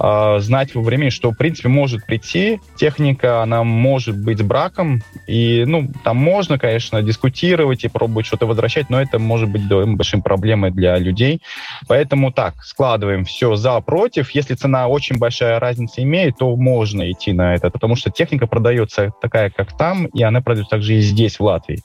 э, 0.00 0.40
знать 0.40 0.74
во 0.74 0.82
времени, 0.82 1.10
что, 1.10 1.30
в 1.30 1.36
принципе, 1.36 1.68
может 1.68 2.06
прийти 2.06 2.60
техника, 2.76 3.42
она 3.42 3.62
может 3.64 4.18
быть 4.18 4.38
с 4.38 4.42
браком, 4.42 5.02
и, 5.26 5.64
ну, 5.66 5.88
там 6.04 6.16
можно, 6.16 6.58
конечно, 6.58 7.02
дискутировать 7.02 7.84
и 7.84 7.88
пробовать 7.88 8.26
что-то 8.26 8.46
возвращать, 8.46 8.90
но 8.90 9.00
это 9.00 9.18
может 9.18 9.48
быть 9.48 9.66
большим 9.68 10.22
проблемой 10.22 10.70
для 10.70 10.96
людей. 10.98 11.40
Поэтому 11.86 12.32
так, 12.32 12.62
складываем 12.64 13.24
все 13.24 13.56
за, 13.56 13.80
против. 13.80 14.30
Если 14.30 14.54
цена 14.54 14.88
очень 14.88 15.18
большая 15.18 15.60
разница 15.60 16.02
имеет, 16.02 16.38
то 16.38 16.54
можно 16.56 17.10
идти 17.10 17.32
на 17.32 17.54
это, 17.54 17.70
потому 17.70 17.96
что 17.96 18.10
техника 18.10 18.46
продается 18.46 19.12
такая, 19.20 19.50
как 19.50 19.76
там, 19.76 20.06
и 20.06 20.22
она 20.22 20.40
продается 20.40 20.70
также 20.70 20.94
и 20.94 21.00
здесь, 21.00 21.38
в 21.38 21.44
Латвии. 21.44 21.82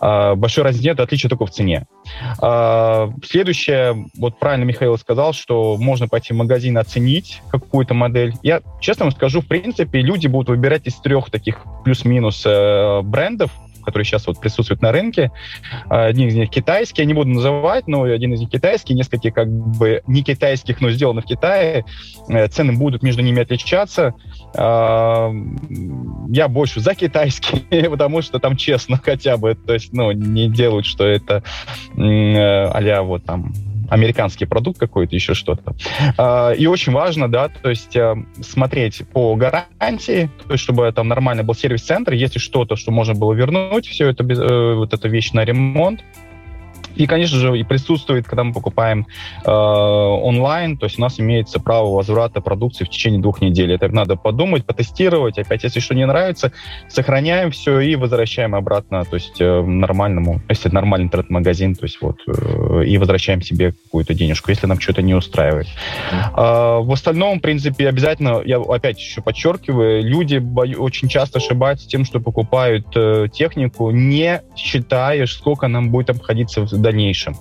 А, 0.00 0.34
большой 0.34 0.64
разницы 0.64 0.86
нет, 0.86 1.00
отличие 1.00 1.30
только 1.30 1.46
в 1.46 1.50
цене. 1.50 1.86
А, 2.40 3.10
следующее, 3.24 4.06
вот 4.18 4.38
правильно 4.38 4.64
Михаил 4.64 4.96
сказал, 4.98 5.32
что 5.32 5.76
можно 5.76 6.08
пойти 6.08 6.32
в 6.32 6.36
магазин 6.36 6.78
оценить 6.78 7.42
какую-то 7.48 7.94
модель. 7.94 8.34
Я 8.42 8.60
честно 8.80 9.06
вам 9.06 9.12
скажу, 9.12 9.40
в 9.40 9.46
принципе, 9.46 10.00
люди 10.00 10.26
будут 10.26 10.48
выбирать 10.48 10.86
из 10.86 10.96
трех 10.96 11.30
таких 11.30 11.58
плюс-минус 11.84 12.44
э, 12.46 13.00
брендов, 13.02 13.50
которые 13.84 14.04
сейчас 14.04 14.26
вот 14.26 14.38
присутствуют 14.38 14.82
на 14.82 14.92
рынке. 14.92 15.32
Один 15.88 16.28
из 16.28 16.34
них 16.34 16.50
китайский, 16.50 17.02
я 17.02 17.06
не 17.06 17.14
буду 17.14 17.30
называть, 17.30 17.88
но 17.88 18.02
один 18.02 18.34
из 18.34 18.40
них 18.40 18.50
китайский, 18.50 18.92
несколько 18.94 19.30
как 19.30 19.48
бы 19.48 20.02
не 20.06 20.22
китайских, 20.22 20.80
но 20.82 20.90
сделаны 20.90 21.22
в 21.22 21.24
Китае. 21.24 21.84
Э, 22.28 22.48
цены 22.48 22.74
будут 22.74 23.02
между 23.02 23.22
ними 23.22 23.42
отличаться. 23.42 24.14
Я 24.54 25.28
больше 26.48 26.80
за 26.80 26.94
китайский, 26.94 27.60
потому 27.90 28.22
что 28.22 28.38
там 28.38 28.56
честно 28.56 29.00
хотя 29.02 29.36
бы, 29.36 29.54
то 29.54 29.74
есть, 29.74 29.92
ну, 29.92 30.10
не 30.12 30.48
делают, 30.48 30.86
что 30.86 31.04
это 31.04 31.42
а 31.96 33.02
вот 33.02 33.24
там 33.24 33.52
американский 33.88 34.46
продукт 34.46 34.78
какой-то, 34.78 35.14
еще 35.14 35.34
что-то. 35.34 35.74
А, 36.16 36.52
и 36.52 36.66
очень 36.66 36.92
важно, 36.92 37.30
да, 37.30 37.48
то 37.48 37.70
есть 37.70 37.96
э, 37.96 38.14
смотреть 38.40 39.02
по 39.12 39.34
гарантии, 39.34 40.30
то 40.46 40.52
есть 40.52 40.64
чтобы 40.64 40.90
там 40.92 41.08
нормально 41.08 41.44
был 41.44 41.54
сервис-центр, 41.54 42.12
если 42.12 42.38
что-то, 42.38 42.76
что 42.76 42.90
можно 42.90 43.14
было 43.14 43.32
вернуть, 43.32 43.86
все 43.86 44.08
это, 44.08 44.24
э, 44.24 44.74
вот 44.74 44.92
эта 44.92 45.08
вещь 45.08 45.32
на 45.32 45.44
ремонт, 45.44 46.02
и, 46.96 47.06
конечно 47.06 47.38
же, 47.38 47.58
и 47.58 47.64
присутствует, 47.64 48.26
когда 48.26 48.44
мы 48.44 48.52
покупаем 48.52 49.06
э, 49.44 49.50
онлайн, 49.50 50.76
то 50.76 50.86
есть 50.86 50.98
у 50.98 51.02
нас 51.02 51.20
имеется 51.20 51.60
право 51.60 51.94
возврата 51.94 52.40
продукции 52.40 52.84
в 52.84 52.90
течение 52.90 53.20
двух 53.20 53.40
недель. 53.40 53.72
Это 53.72 53.88
надо 53.88 54.16
подумать, 54.16 54.64
потестировать. 54.64 55.38
Опять, 55.38 55.64
если 55.64 55.80
что 55.80 55.94
не 55.94 56.06
нравится, 56.06 56.52
сохраняем 56.88 57.50
все 57.50 57.80
и 57.80 57.96
возвращаем 57.96 58.54
обратно, 58.54 59.04
то 59.04 59.14
есть 59.14 59.40
э, 59.40 59.62
нормальному, 59.62 60.40
если 60.48 60.68
нормальный 60.68 61.06
интернет-магазин, 61.06 61.74
то 61.74 61.84
есть 61.84 61.98
вот, 62.00 62.18
э, 62.26 62.84
и 62.84 62.98
возвращаем 62.98 63.42
себе 63.42 63.72
какую-то 63.72 64.14
денежку, 64.14 64.50
если 64.50 64.66
нам 64.66 64.80
что-то 64.80 65.02
не 65.02 65.14
устраивает. 65.14 65.66
Э, 66.36 66.78
в 66.80 66.92
остальном, 66.92 67.38
в 67.38 67.42
принципе, 67.42 67.88
обязательно, 67.88 68.42
я 68.44 68.58
опять 68.58 68.98
еще 68.98 69.22
подчеркиваю, 69.22 70.02
люди 70.02 70.42
очень 70.76 71.08
часто 71.08 71.38
ошибаются 71.38 71.88
тем, 71.88 72.04
что 72.04 72.20
покупают 72.20 72.86
э, 72.96 73.28
технику, 73.32 73.90
не 73.90 74.42
считая, 74.56 75.26
сколько 75.26 75.68
нам 75.68 75.90
будет 75.90 76.10
обходиться 76.10 76.62
в 76.62 76.68
дальнейшем. 76.82 77.36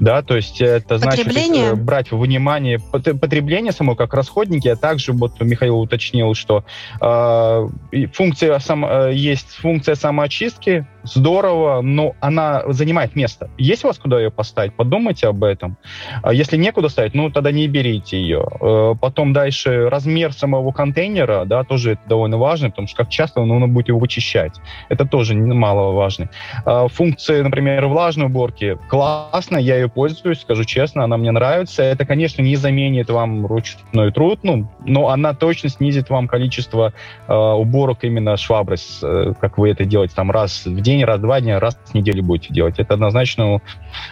Да, 0.00 0.22
то 0.22 0.36
есть 0.36 0.60
это 0.60 0.98
значит 0.98 1.26
э, 1.36 1.74
брать 1.74 2.10
во 2.12 2.18
внимание 2.18 2.78
потребление 2.78 3.72
само 3.72 3.94
как 3.94 4.14
расходники, 4.14 4.68
а 4.68 4.76
также 4.76 5.12
вот 5.12 5.40
Михаил 5.40 5.78
уточнил, 5.80 6.34
что 6.34 6.64
э, 7.00 7.68
функция 8.12 8.58
сам, 8.58 8.84
э, 8.84 9.12
есть 9.14 9.50
функция 9.56 9.94
самоочистки, 9.94 10.86
здорово, 11.04 11.80
но 11.82 12.14
она 12.20 12.62
занимает 12.68 13.16
место. 13.16 13.50
Есть 13.58 13.84
у 13.84 13.88
вас 13.88 13.98
куда 13.98 14.20
ее 14.20 14.30
поставить? 14.30 14.74
Подумайте 14.74 15.26
об 15.28 15.42
этом. 15.44 15.76
А 16.22 16.32
если 16.32 16.56
некуда 16.56 16.88
ставить, 16.88 17.14
ну, 17.14 17.30
тогда 17.30 17.50
не 17.50 17.66
берите 17.68 18.20
ее. 18.20 18.46
Э, 18.60 18.94
потом 19.00 19.32
дальше 19.32 19.88
размер 19.88 20.32
самого 20.32 20.72
контейнера, 20.72 21.44
да, 21.44 21.64
тоже 21.64 21.92
это 21.92 22.02
довольно 22.08 22.38
важно, 22.38 22.70
потому 22.70 22.88
что 22.88 22.96
как 22.98 23.08
часто 23.08 23.44
нужно 23.44 23.68
будет 23.68 23.88
его 23.88 23.98
вычищать. 23.98 24.54
Это 24.88 25.04
тоже 25.04 25.34
немаловажно. 25.34 26.30
А 26.64 26.88
функции, 26.88 27.40
например, 27.40 27.86
влажной 27.86 28.26
уборки 28.26 28.78
классно, 28.88 29.58
я 29.58 29.76
ее 29.76 29.88
пользуюсь, 29.88 30.40
скажу 30.40 30.64
честно, 30.64 31.04
она 31.04 31.16
мне 31.16 31.30
нравится. 31.30 31.82
Это, 31.82 32.06
конечно, 32.06 32.42
не 32.42 32.56
заменит 32.56 33.10
вам 33.10 33.46
ручной 33.46 34.12
труд, 34.12 34.40
ну, 34.42 34.68
но 34.84 35.08
она 35.08 35.34
точно 35.34 35.68
снизит 35.68 36.10
вам 36.10 36.28
количество 36.28 36.92
э, 37.28 37.32
уборок 37.32 38.04
именно 38.04 38.36
швабры, 38.36 38.76
э, 39.02 39.34
как 39.40 39.58
вы 39.58 39.70
это 39.70 39.84
делаете 39.84 40.14
там 40.14 40.30
раз 40.30 40.66
в 40.66 40.80
день, 40.80 41.04
раз 41.04 41.18
в 41.18 41.22
два 41.22 41.40
дня, 41.40 41.60
раз 41.60 41.78
в 41.84 41.94
неделю 41.94 42.22
будете 42.22 42.54
делать. 42.54 42.78
Это 42.78 42.94
однозначно 42.94 43.60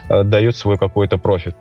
э, 0.09 0.23
дает 0.25 0.57
свой 0.57 0.79
какой-то 0.79 1.19
профит. 1.19 1.57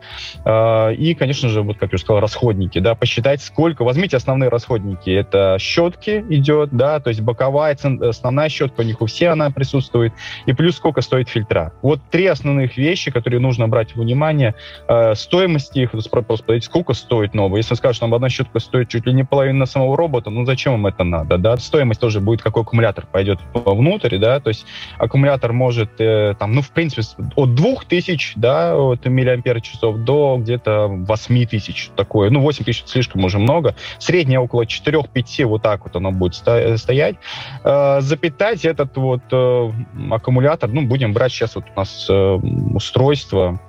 Э, 0.45 0.93
и, 0.93 1.15
конечно 1.15 1.49
же, 1.49 1.61
вот 1.61 1.77
как 1.77 1.91
я 1.91 1.95
уже 1.95 2.03
сказал, 2.03 2.21
расходники, 2.21 2.79
да, 2.79 2.95
посчитать 2.95 3.41
сколько. 3.41 3.83
Возьмите 3.83 4.17
основные 4.17 4.49
расходники. 4.49 5.09
Это 5.09 5.57
щетки 5.59 6.25
идет, 6.29 6.71
да, 6.71 6.99
то 6.99 7.09
есть 7.09 7.21
боковая, 7.21 7.77
основная 8.01 8.49
щетка, 8.49 8.81
у 8.81 8.83
них 8.83 9.01
у 9.01 9.05
всех 9.05 9.33
она 9.33 9.49
присутствует, 9.51 10.13
и 10.45 10.53
плюс 10.53 10.75
сколько 10.75 11.01
стоит 11.01 11.29
фильтра. 11.29 11.73
Вот 11.81 12.01
три 12.11 12.25
основных 12.25 12.77
вещи, 12.77 12.98
которые 13.07 13.39
нужно 13.39 13.67
брать 13.67 13.95
в 13.95 13.99
внимание. 14.09 14.55
Э, 14.87 15.13
стоимости 15.15 15.79
их, 15.79 15.91
просто 15.91 16.59
сколько 16.61 16.93
стоит 16.93 17.33
новая. 17.33 17.57
Если 17.57 17.75
что 17.75 18.05
нам 18.05 18.13
одна 18.13 18.29
щетка 18.29 18.59
стоит 18.59 18.89
чуть 18.89 19.05
ли 19.05 19.13
не 19.13 19.23
половина 19.23 19.65
самого 19.65 19.95
робота, 19.95 20.29
ну 20.29 20.45
зачем 20.45 20.73
вам 20.73 20.87
это 20.87 21.03
надо, 21.03 21.37
да? 21.37 21.57
Стоимость 21.57 21.99
тоже 21.99 22.19
будет, 22.19 22.41
какой 22.41 22.63
аккумулятор 22.63 23.05
пойдет 23.05 23.39
внутрь, 23.53 24.17
да, 24.17 24.39
то 24.39 24.49
есть 24.49 24.65
аккумулятор 24.97 25.53
может, 25.53 25.99
э, 25.99 26.35
там, 26.39 26.53
ну, 26.53 26.61
в 26.61 26.71
принципе, 26.71 27.03
от 27.35 27.55
2000, 27.55 28.33
да, 28.35 28.75
от 28.75 29.05
миллиампер 29.05 29.61
часов 29.61 29.97
до 29.97 30.37
где-то 30.39 30.87
8000, 30.87 31.91
такое, 31.95 32.29
ну, 32.29 32.41
8000 32.41 32.87
слишком 32.87 33.23
уже 33.23 33.39
много, 33.39 33.75
среднее 33.99 34.39
около 34.39 34.63
4-5, 34.63 35.45
вот 35.45 35.61
так 35.61 35.83
вот 35.83 35.95
оно 35.95 36.11
будет 36.11 36.35
стоять. 36.35 37.15
Э, 37.63 38.01
запитать 38.01 38.65
этот 38.65 38.97
вот 38.97 39.21
э, 39.31 39.71
аккумулятор, 40.11 40.69
ну, 40.69 40.81
будем 40.81 41.13
брать 41.13 41.31
сейчас 41.31 41.55
вот 41.55 41.65
у 41.75 41.79
нас 41.79 42.07
э, 42.09 42.39
устройство, 42.89 43.59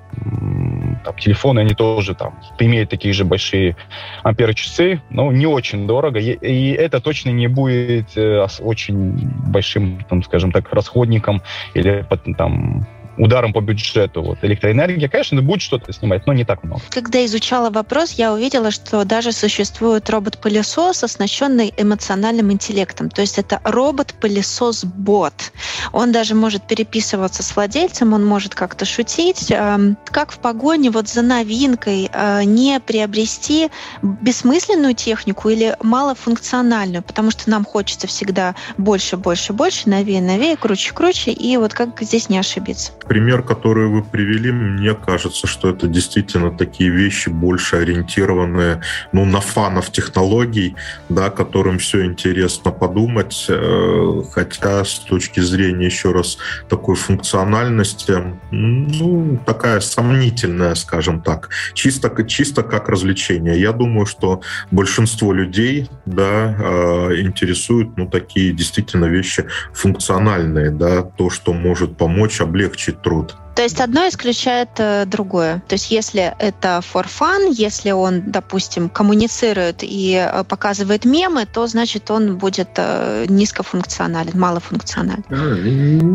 там, 1.04 1.16
телефоны, 1.18 1.60
они 1.60 1.74
тоже 1.74 2.14
там 2.14 2.40
имеют 2.58 2.90
такие 2.90 3.12
же 3.14 3.24
большие 3.24 3.76
амперы 4.22 4.54
часы, 4.54 5.02
но 5.10 5.30
не 5.30 5.46
очень 5.46 5.86
дорого. 5.86 6.18
И, 6.18 6.32
и 6.32 6.72
это 6.72 7.00
точно 7.00 7.30
не 7.30 7.46
будет 7.46 8.16
э, 8.16 8.46
очень 8.60 9.30
большим, 9.46 10.04
там, 10.08 10.22
скажем 10.22 10.52
так, 10.52 10.72
расходником 10.72 11.42
или 11.74 12.04
там 12.36 12.86
ударом 13.16 13.52
по 13.52 13.60
бюджету. 13.60 14.22
Вот 14.22 14.38
электроэнергия, 14.42 15.08
конечно, 15.08 15.42
будет 15.42 15.62
что-то 15.62 15.92
снимать, 15.92 16.26
но 16.26 16.32
не 16.32 16.44
так 16.44 16.62
много. 16.64 16.82
Когда 16.90 17.24
изучала 17.26 17.70
вопрос, 17.70 18.12
я 18.12 18.32
увидела, 18.32 18.70
что 18.70 19.04
даже 19.04 19.32
существует 19.32 20.08
робот-пылесос, 20.08 21.04
оснащенный 21.04 21.72
эмоциональным 21.76 22.52
интеллектом. 22.52 23.10
То 23.10 23.20
есть 23.20 23.38
это 23.38 23.60
робот-пылесос-бот. 23.64 25.52
Он 25.92 26.12
даже 26.12 26.34
может 26.34 26.66
переписываться 26.66 27.42
с 27.42 27.54
владельцем, 27.54 28.12
он 28.12 28.24
может 28.24 28.54
как-то 28.54 28.84
шутить. 28.84 29.50
Эм, 29.50 29.96
как 30.06 30.32
в 30.32 30.38
погоне 30.38 30.90
вот 30.90 31.08
за 31.08 31.22
новинкой 31.22 32.10
э, 32.12 32.44
не 32.44 32.80
приобрести 32.80 33.70
бессмысленную 34.02 34.94
технику 34.94 35.48
или 35.48 35.76
малофункциональную, 35.82 37.02
потому 37.02 37.30
что 37.30 37.50
нам 37.50 37.64
хочется 37.64 38.06
всегда 38.06 38.54
больше, 38.78 39.16
больше, 39.16 39.52
больше, 39.52 39.88
новее, 39.88 40.20
новее, 40.20 40.56
круче, 40.56 40.92
круче, 40.92 41.32
и 41.32 41.56
вот 41.56 41.74
как 41.74 42.00
здесь 42.00 42.28
не 42.28 42.38
ошибиться? 42.38 42.92
Пример, 43.06 43.42
который 43.42 43.86
вы 43.88 44.02
привели, 44.02 44.52
мне 44.52 44.94
кажется, 44.94 45.46
что 45.46 45.70
это 45.70 45.86
действительно 45.86 46.50
такие 46.50 46.90
вещи, 46.90 47.28
больше 47.28 47.76
ориентированные 47.76 48.80
ну, 49.12 49.24
на 49.24 49.40
фанов 49.40 49.90
технологий, 49.90 50.76
да, 51.08 51.30
которым 51.30 51.78
все 51.78 52.04
интересно 52.04 52.70
подумать. 52.70 53.46
Э, 53.48 54.22
хотя 54.32 54.84
с 54.84 54.98
точки 55.00 55.40
зрения, 55.40 55.86
еще 55.86 56.12
раз, 56.12 56.38
такой 56.68 56.96
функциональности, 56.96 58.14
ну, 58.50 59.40
такая 59.46 59.80
сомнительная, 59.80 60.74
скажем 60.74 61.22
так. 61.22 61.50
Чисто, 61.74 62.10
чисто 62.24 62.62
как 62.62 62.88
развлечение. 62.88 63.60
Я 63.60 63.72
думаю, 63.72 64.06
что 64.06 64.40
большинство 64.70 65.32
людей 65.32 65.88
да, 66.06 66.56
э, 66.58 67.20
интересуют 67.20 67.96
ну, 67.96 68.06
такие 68.08 68.52
действительно 68.52 69.06
вещи 69.06 69.46
функциональные, 69.72 70.70
да, 70.70 71.02
то, 71.02 71.30
что 71.30 71.52
может 71.52 71.96
помочь 71.96 72.40
облегчить 72.40 72.89
труд. 72.92 73.36
То 73.60 73.64
есть 73.64 73.78
одно 73.78 74.08
исключает 74.08 74.70
э, 74.78 75.04
другое. 75.04 75.62
То 75.68 75.74
есть 75.74 75.90
если 75.90 76.32
это 76.38 76.80
for 76.80 77.04
fun, 77.04 77.52
если 77.52 77.90
он, 77.90 78.22
допустим, 78.30 78.88
коммуницирует 78.88 79.80
и 79.82 80.14
э, 80.14 80.44
показывает 80.44 81.04
мемы, 81.04 81.44
то 81.44 81.66
значит 81.66 82.10
он 82.10 82.38
будет 82.38 82.70
э, 82.78 83.26
низкофункционален, 83.28 84.32
малофункционален. 84.40 85.24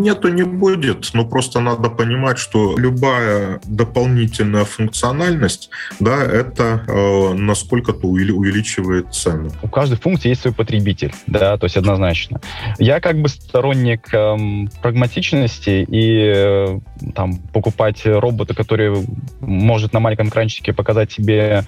Нету, 0.01 0.29
не 0.29 0.41
будет. 0.41 1.11
Но 1.13 1.23
просто 1.23 1.59
надо 1.59 1.91
понимать, 1.91 2.39
что 2.39 2.75
любая 2.79 3.61
дополнительная 3.65 4.65
функциональность, 4.65 5.69
да, 5.99 6.23
это 6.23 6.83
э, 6.87 7.33
насколько-то 7.35 8.07
увеличивает 8.07 9.13
цену. 9.13 9.51
У 9.61 9.67
каждой 9.67 9.99
функции 9.99 10.29
есть 10.29 10.41
свой 10.41 10.53
потребитель, 10.55 11.13
да, 11.27 11.59
то 11.59 11.65
есть 11.65 11.77
однозначно. 11.77 12.41
Я 12.79 12.99
как 12.99 13.21
бы 13.21 13.29
сторонник 13.29 14.11
эм, 14.15 14.71
прагматичности 14.81 15.85
и 15.87 16.33
э, 16.35 16.79
там 17.13 17.34
покупать 17.53 18.05
робота, 18.05 18.53
который 18.53 19.05
может 19.39 19.93
на 19.93 19.99
маленьком 19.99 20.29
экранчике 20.29 20.73
показать 20.73 21.09
тебе, 21.09 21.63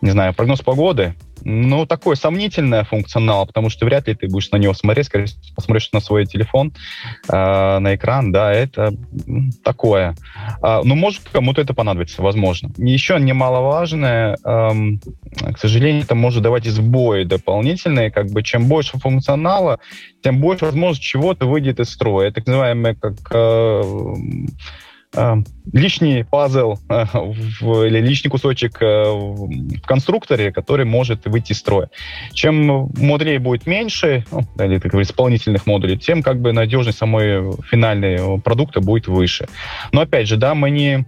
не 0.00 0.10
знаю, 0.10 0.34
прогноз 0.34 0.60
погоды, 0.60 1.14
ну, 1.44 1.86
такой 1.86 2.16
сомнительный 2.16 2.84
функционал, 2.84 3.46
потому 3.46 3.70
что 3.70 3.86
вряд 3.86 4.08
ли 4.08 4.14
ты 4.14 4.28
будешь 4.28 4.50
на 4.50 4.56
него 4.56 4.74
смотреть, 4.74 5.06
скорее 5.06 5.26
посмотришь 5.54 5.90
на 5.92 6.00
свой 6.00 6.26
телефон, 6.26 6.72
э, 7.28 7.78
на 7.78 7.94
экран, 7.94 8.32
да, 8.32 8.52
это 8.52 8.94
такое. 9.64 10.14
Э, 10.62 10.80
ну, 10.84 10.94
может, 10.94 11.22
кому-то 11.32 11.60
это 11.60 11.74
понадобится, 11.74 12.22
возможно. 12.22 12.70
Еще 12.76 13.18
немаловажное, 13.18 14.36
э, 14.44 14.70
к 15.52 15.58
сожалению, 15.58 16.02
это 16.02 16.14
может 16.14 16.42
давать 16.42 16.66
сбои 16.66 17.24
дополнительные, 17.24 18.10
как 18.10 18.30
бы 18.30 18.42
чем 18.42 18.66
больше 18.66 18.98
функционала, 18.98 19.80
тем 20.22 20.40
больше 20.40 20.66
возможность 20.66 21.02
чего-то 21.02 21.46
выйдет 21.46 21.80
из 21.80 21.90
строя. 21.90 22.30
Так 22.30 22.46
называемое 22.46 22.94
как 22.94 23.14
э, 23.32 23.82
лишний 25.72 26.24
пазл 26.24 26.76
э, 26.88 27.04
в, 27.12 27.84
или 27.84 28.00
лишний 28.00 28.30
кусочек 28.30 28.80
э, 28.80 29.04
в 29.10 29.80
конструкторе, 29.82 30.52
который 30.52 30.84
может 30.84 31.26
выйти 31.26 31.52
из 31.52 31.58
строя. 31.58 31.90
Чем 32.32 32.90
модулей 32.96 33.38
будет 33.38 33.66
меньше, 33.66 34.24
ну, 34.30 34.42
или 34.64 34.78
как 34.78 34.94
исполнительных 34.94 35.66
модулей, 35.66 35.96
тем 35.96 36.22
как 36.22 36.40
бы 36.40 36.52
надежность 36.52 36.98
самой 36.98 37.52
финальной 37.62 38.40
продукта 38.40 38.80
будет 38.80 39.08
выше. 39.08 39.48
Но 39.92 40.02
опять 40.02 40.28
же, 40.28 40.36
да, 40.36 40.54
мы 40.54 40.70
не 40.70 41.04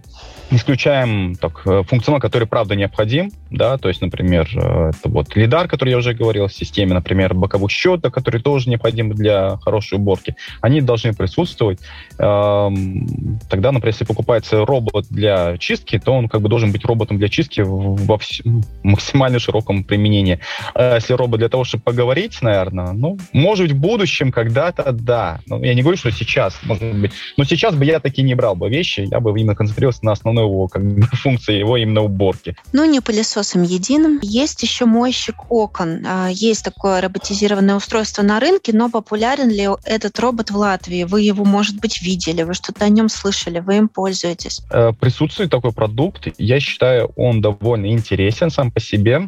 исключаем 0.51 1.35
так, 1.35 1.61
э, 1.65 1.83
функционал, 1.87 2.19
который 2.19 2.47
правда 2.47 2.75
необходим, 2.75 3.31
да, 3.49 3.77
то 3.77 3.89
есть, 3.89 4.01
например, 4.01 4.47
э, 4.55 4.89
это 4.89 5.09
вот 5.09 5.35
лидар, 5.35 5.67
который 5.67 5.91
я 5.91 5.97
уже 5.97 6.13
говорил 6.13 6.47
в 6.47 6.53
системе, 6.53 6.93
например, 6.93 7.33
боковых 7.33 7.71
счетов, 7.71 8.13
которые 8.13 8.41
тоже 8.41 8.69
необходимы 8.69 9.13
для 9.13 9.57
хорошей 9.57 9.97
уборки, 9.97 10.35
они 10.61 10.81
должны 10.81 11.13
присутствовать. 11.13 11.79
Эм, 12.19 13.39
тогда, 13.49 13.71
например, 13.71 13.93
если 13.93 14.05
покупается 14.05 14.65
робот 14.65 15.05
для 15.09 15.57
чистки, 15.57 15.99
то 15.99 16.13
он 16.13 16.29
как 16.29 16.41
бы 16.41 16.49
должен 16.49 16.71
быть 16.71 16.85
роботом 16.85 17.17
для 17.17 17.29
чистки 17.29 17.61
во 17.61 18.19
максимально 18.83 19.39
широком 19.39 19.83
применении. 19.83 20.39
А 20.73 20.95
если 20.95 21.13
робот 21.13 21.39
для 21.39 21.49
того, 21.49 21.63
чтобы 21.63 21.83
поговорить, 21.83 22.41
наверное, 22.41 22.91
ну, 22.93 23.17
может 23.31 23.67
быть, 23.67 23.75
в 23.75 23.79
будущем 23.79 24.31
когда-то, 24.31 24.91
да. 24.91 25.39
Но 25.47 25.57
ну, 25.57 25.63
я 25.63 25.73
не 25.73 25.81
говорю, 25.81 25.97
что 25.97 26.11
сейчас, 26.11 26.59
может 26.63 26.95
быть. 26.95 27.11
Но 27.37 27.43
сейчас 27.43 27.75
бы 27.75 27.85
я 27.85 27.99
такие 27.99 28.23
не 28.23 28.35
брал 28.35 28.55
бы 28.55 28.69
вещи, 28.69 29.07
я 29.09 29.19
бы 29.19 29.31
именно 29.31 29.55
концентрировался 29.55 30.05
на 30.05 30.11
основной 30.11 30.42
его 30.43 30.67
как 30.67 30.83
бы, 30.83 31.01
функции, 31.13 31.55
его 31.55 31.77
именно 31.77 32.01
уборки. 32.01 32.55
Ну, 32.71 32.85
не 32.85 32.99
пылесосом 32.99 33.63
единым. 33.63 34.19
Есть 34.21 34.63
еще 34.63 34.85
мойщик 34.85 35.51
окон. 35.51 36.05
А, 36.05 36.29
есть 36.29 36.63
такое 36.63 37.01
роботизированное 37.01 37.75
устройство 37.75 38.21
на 38.23 38.39
рынке, 38.39 38.71
но 38.73 38.89
популярен 38.89 39.49
ли 39.49 39.67
этот 39.83 40.19
робот 40.19 40.51
в 40.51 40.57
Латвии? 40.57 41.03
Вы 41.03 41.21
его, 41.21 41.45
может 41.45 41.79
быть, 41.79 42.01
видели, 42.01 42.43
вы 42.43 42.53
что-то 42.53 42.85
о 42.85 42.89
нем 42.89 43.09
слышали, 43.09 43.59
вы 43.59 43.77
им 43.77 43.87
пользуетесь? 43.87 44.61
Э, 44.69 44.91
присутствует 44.93 45.49
такой 45.49 45.71
продукт. 45.71 46.27
Я 46.37 46.59
считаю, 46.59 47.11
он 47.15 47.41
довольно 47.41 47.91
интересен 47.91 48.49
сам 48.49 48.71
по 48.71 48.79
себе. 48.79 49.27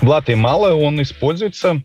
В 0.00 0.08
Латвии 0.08 0.34
мало 0.34 0.74
он 0.74 1.00
используется 1.00 1.82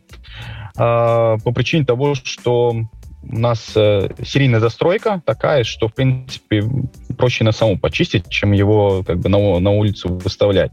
а, 0.77 1.37
по 1.37 1.51
причине 1.51 1.85
того, 1.85 2.15
что 2.15 2.75
у 3.23 3.39
нас 3.39 3.73
э, 3.75 4.09
серийная 4.23 4.59
застройка 4.59 5.21
такая, 5.25 5.63
что, 5.63 5.87
в 5.87 5.93
принципе, 5.93 6.63
проще 7.17 7.43
на 7.43 7.51
саму 7.51 7.77
почистить, 7.77 8.29
чем 8.29 8.51
его 8.51 9.03
как 9.05 9.19
бы 9.19 9.29
на, 9.29 9.59
на 9.59 9.71
улицу 9.71 10.09
выставлять. 10.09 10.71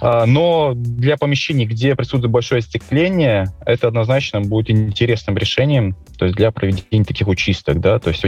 А, 0.00 0.24
но 0.26 0.72
для 0.74 1.16
помещений, 1.16 1.66
где 1.66 1.94
присутствует 1.96 2.30
большое 2.30 2.60
остекление, 2.60 3.52
это 3.66 3.88
однозначно 3.88 4.40
будет 4.40 4.70
интересным 4.70 5.36
решением, 5.36 5.96
то 6.16 6.26
есть 6.26 6.36
для 6.36 6.50
проведения 6.52 7.04
таких 7.04 7.28
учисток, 7.28 7.80
да, 7.80 7.98
то 7.98 8.10
есть 8.10 8.22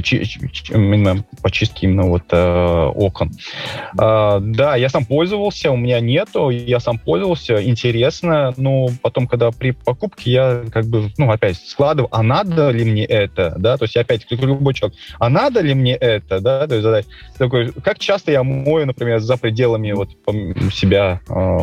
именно 0.71 1.25
почистки 1.43 1.85
именно 1.85 2.05
вот 2.05 2.25
э, 2.31 2.91
окон. 2.95 3.31
А, 3.99 4.41
да, 4.41 4.77
я 4.77 4.89
сам 4.89 5.05
пользовался, 5.05 5.71
у 5.71 5.77
меня 5.77 6.01
нету, 6.01 6.51
я 6.51 6.81
сам 6.81 6.99
пользовался, 6.99 7.63
интересно, 7.63 8.55
но 8.57 8.89
потом, 9.03 9.27
когда 9.27 9.51
при 9.51 9.73
покупке 9.73 10.31
я 10.31 10.63
как 10.73 10.87
бы, 10.87 11.11
ну, 11.17 11.31
опять 11.31 11.57
складываю, 11.57 12.09
а 12.11 12.23
надо 12.23 12.71
ли 12.71 12.85
мне 12.85 13.05
это, 13.05 13.52
да, 13.59 13.77
то 13.77 13.85
есть 13.85 13.97
опять, 13.97 14.27
любой 14.31 14.75
человек, 14.75 14.99
а 15.19 15.29
надо 15.29 15.61
ли 15.61 15.75
мне 15.75 15.95
это, 15.95 16.41
да, 16.41 16.67
то 16.67 16.75
есть 16.75 16.83
задать 16.83 17.07
такой, 17.39 17.73
как 17.73 17.99
часто 17.99 18.33
я 18.33 18.43
мою, 18.43 18.87
например, 18.87 19.21
за 19.21 19.37
пределами 19.37 19.93
вот 19.93 20.11
себя 20.73 21.21
э, 21.29 21.59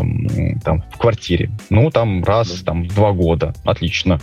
там 0.63 0.83
в 0.91 0.97
квартире, 0.97 1.51
ну, 1.69 1.89
там 1.91 2.23
раз, 2.23 2.49
там, 2.65 2.87
два 2.87 3.11
года, 3.11 3.53
отлично, 3.63 4.19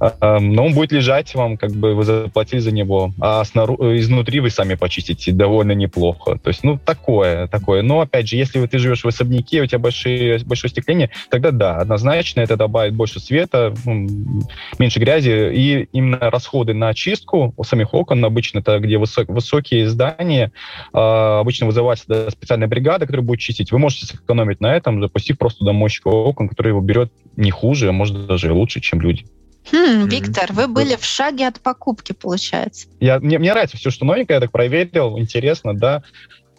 э, 0.00 0.38
но 0.38 0.66
он 0.66 0.74
будет 0.74 0.92
лежать 0.92 1.34
вам, 1.34 1.56
как 1.56 1.72
бы 1.72 1.94
вы 1.94 2.04
заплатили 2.04 2.60
за 2.60 2.72
него, 2.72 3.12
а 3.20 3.44
снаружи, 3.44 3.98
изнутри 3.98 4.40
вы 4.40 4.50
сами 4.50 4.74
почистите 4.74 5.32
довольно 5.32 5.72
неплохо, 5.72 6.38
то 6.42 6.48
есть, 6.48 6.64
ну, 6.64 6.78
такое, 6.78 7.46
такое, 7.46 7.82
но, 7.82 8.00
опять 8.00 8.28
же, 8.28 8.36
если 8.36 8.64
ты 8.66 8.78
живешь 8.78 9.04
в 9.04 9.08
особняке, 9.08 9.62
у 9.62 9.66
тебя 9.66 9.78
большие, 9.78 10.40
большое 10.44 10.70
стекление, 10.70 11.10
тогда 11.30 11.50
да, 11.50 11.76
однозначно 11.76 12.40
это 12.40 12.56
добавит 12.56 12.94
больше 12.94 13.20
света, 13.20 13.74
меньше 14.78 14.98
грязи, 14.98 15.50
и 15.52 15.88
именно 15.92 16.18
расходы 16.30 16.74
на 16.74 16.88
очистку 17.00 17.54
у 17.56 17.64
самих 17.64 17.94
окон, 17.94 18.24
обычно 18.24 18.58
это 18.58 18.78
где 18.78 18.98
высок, 18.98 19.28
высокие 19.28 19.88
здания, 19.88 20.52
э, 20.92 20.98
обычно 20.98 21.66
вызывается 21.66 22.04
да, 22.06 22.30
специальная 22.30 22.68
бригада, 22.68 23.06
которая 23.06 23.24
будет 23.24 23.40
чистить. 23.40 23.72
Вы 23.72 23.78
можете 23.78 24.06
сэкономить 24.06 24.60
на 24.60 24.76
этом, 24.76 25.00
запустив 25.00 25.38
просто 25.38 25.64
домойщика 25.64 26.08
окон, 26.08 26.48
который 26.48 26.68
его 26.68 26.80
берет 26.80 27.10
не 27.36 27.50
хуже, 27.50 27.88
а 27.88 27.92
может 27.92 28.26
даже 28.26 28.52
лучше, 28.52 28.80
чем 28.80 29.00
люди. 29.00 29.24
Хм, 29.72 30.06
Виктор, 30.06 30.52
вы 30.52 30.68
были 30.68 30.96
в 30.96 31.04
шаге 31.04 31.46
от 31.46 31.60
покупки, 31.60 32.12
получается. 32.12 32.88
Я, 32.98 33.18
мне, 33.20 33.38
мне 33.38 33.52
нравится 33.52 33.76
все, 33.76 33.90
что 33.90 34.04
новенькое, 34.04 34.36
я 34.36 34.40
так 34.40 34.52
проверил, 34.52 35.18
интересно, 35.18 35.74
да 35.74 36.02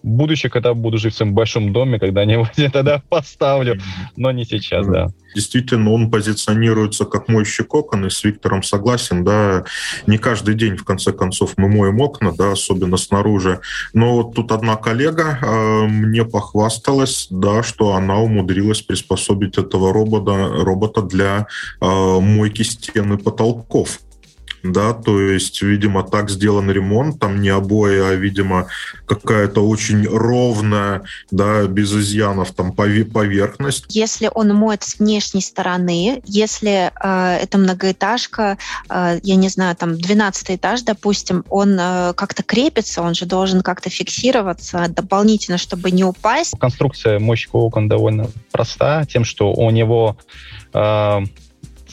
будущее, 0.04 0.50
когда 0.50 0.74
буду 0.74 0.98
жить 0.98 1.14
в 1.14 1.18
своем 1.18 1.34
большом 1.34 1.74
доме, 1.74 2.00
когда-нибудь 2.00 2.50
я 2.58 2.70
тогда 2.70 3.02
поставлю, 3.10 3.80
но 4.16 4.32
не 4.32 4.46
сейчас, 4.46 4.88
да. 4.88 5.08
Действительно, 5.34 5.92
он 5.92 6.12
позиционируется 6.12 7.06
как 7.06 7.30
мойщик 7.30 7.74
окон, 7.74 8.06
и 8.06 8.10
с 8.10 8.24
Виктором 8.24 8.64
согласен, 8.64 9.24
да, 9.24 9.64
не 10.06 10.18
каждый 10.18 10.56
день, 10.56 10.76
в 10.76 10.84
конце 10.84 11.14
концов, 11.14 11.54
мы 11.58 11.70
моем 11.70 12.02
окна, 12.02 12.34
да, 12.34 12.52
особенно 12.52 12.98
снаружи. 12.98 13.62
Но 13.94 14.16
вот 14.16 14.36
тут 14.36 14.52
одна 14.52 14.76
коллега 14.76 15.40
э, 15.42 15.88
мне 15.88 16.26
похвасталась, 16.26 17.28
да, 17.30 17.64
что 17.64 17.94
она 17.94 18.20
умудрилась 18.20 18.82
приспособить 18.82 19.58
этого 19.58 19.94
робота, 19.94 20.50
робота 20.52 21.02
для 21.02 21.48
э, 21.80 21.86
мойки 22.20 22.64
стен 22.64 23.14
и 23.14 23.18
потолков 23.18 24.00
да, 24.64 24.94
то 24.94 25.20
есть, 25.20 25.62
видимо, 25.62 26.04
так 26.04 26.30
сделан 26.30 26.70
ремонт, 26.70 27.20
там 27.20 27.42
не 27.42 27.50
обои, 27.50 28.00
а, 28.00 28.14
видимо, 28.16 28.68
какая-то 29.06 29.68
очень 29.68 30.08
ровная, 30.08 31.04
да, 31.32 31.66
без 31.66 31.94
изъянов 31.94 32.52
там 32.52 32.72
поверхность. 32.74 33.86
Если 33.90 34.30
он 34.34 34.54
моет 34.54 34.84
с 34.84 35.00
внешней 35.00 35.42
стороны, 35.42 36.22
если 36.26 36.92
э, 37.04 37.38
это 37.42 37.58
многоэтажка, 37.58 38.58
э, 38.90 39.20
я 39.24 39.36
не 39.36 39.50
знаю, 39.50 39.76
там 39.76 39.98
12 39.98 40.52
этаж, 40.52 40.82
допустим, 40.84 41.44
он 41.50 41.78
э, 41.80 42.14
как-то 42.16 42.44
крепится, 42.44 43.02
он 43.02 43.16
же 43.16 43.26
должен 43.26 43.62
как-то 43.62 43.90
фиксироваться 43.90 44.88
дополнительно, 44.90 45.58
чтобы 45.58 45.92
не 45.92 46.04
упасть. 46.04 46.54
Конструкция 46.60 47.20
мощного 47.20 47.64
окон 47.64 47.88
довольно 47.88 48.28
проста, 48.52 49.06
тем, 49.06 49.26
что 49.26 49.54
у 49.54 49.70
него 49.72 50.18
э, 50.74 51.20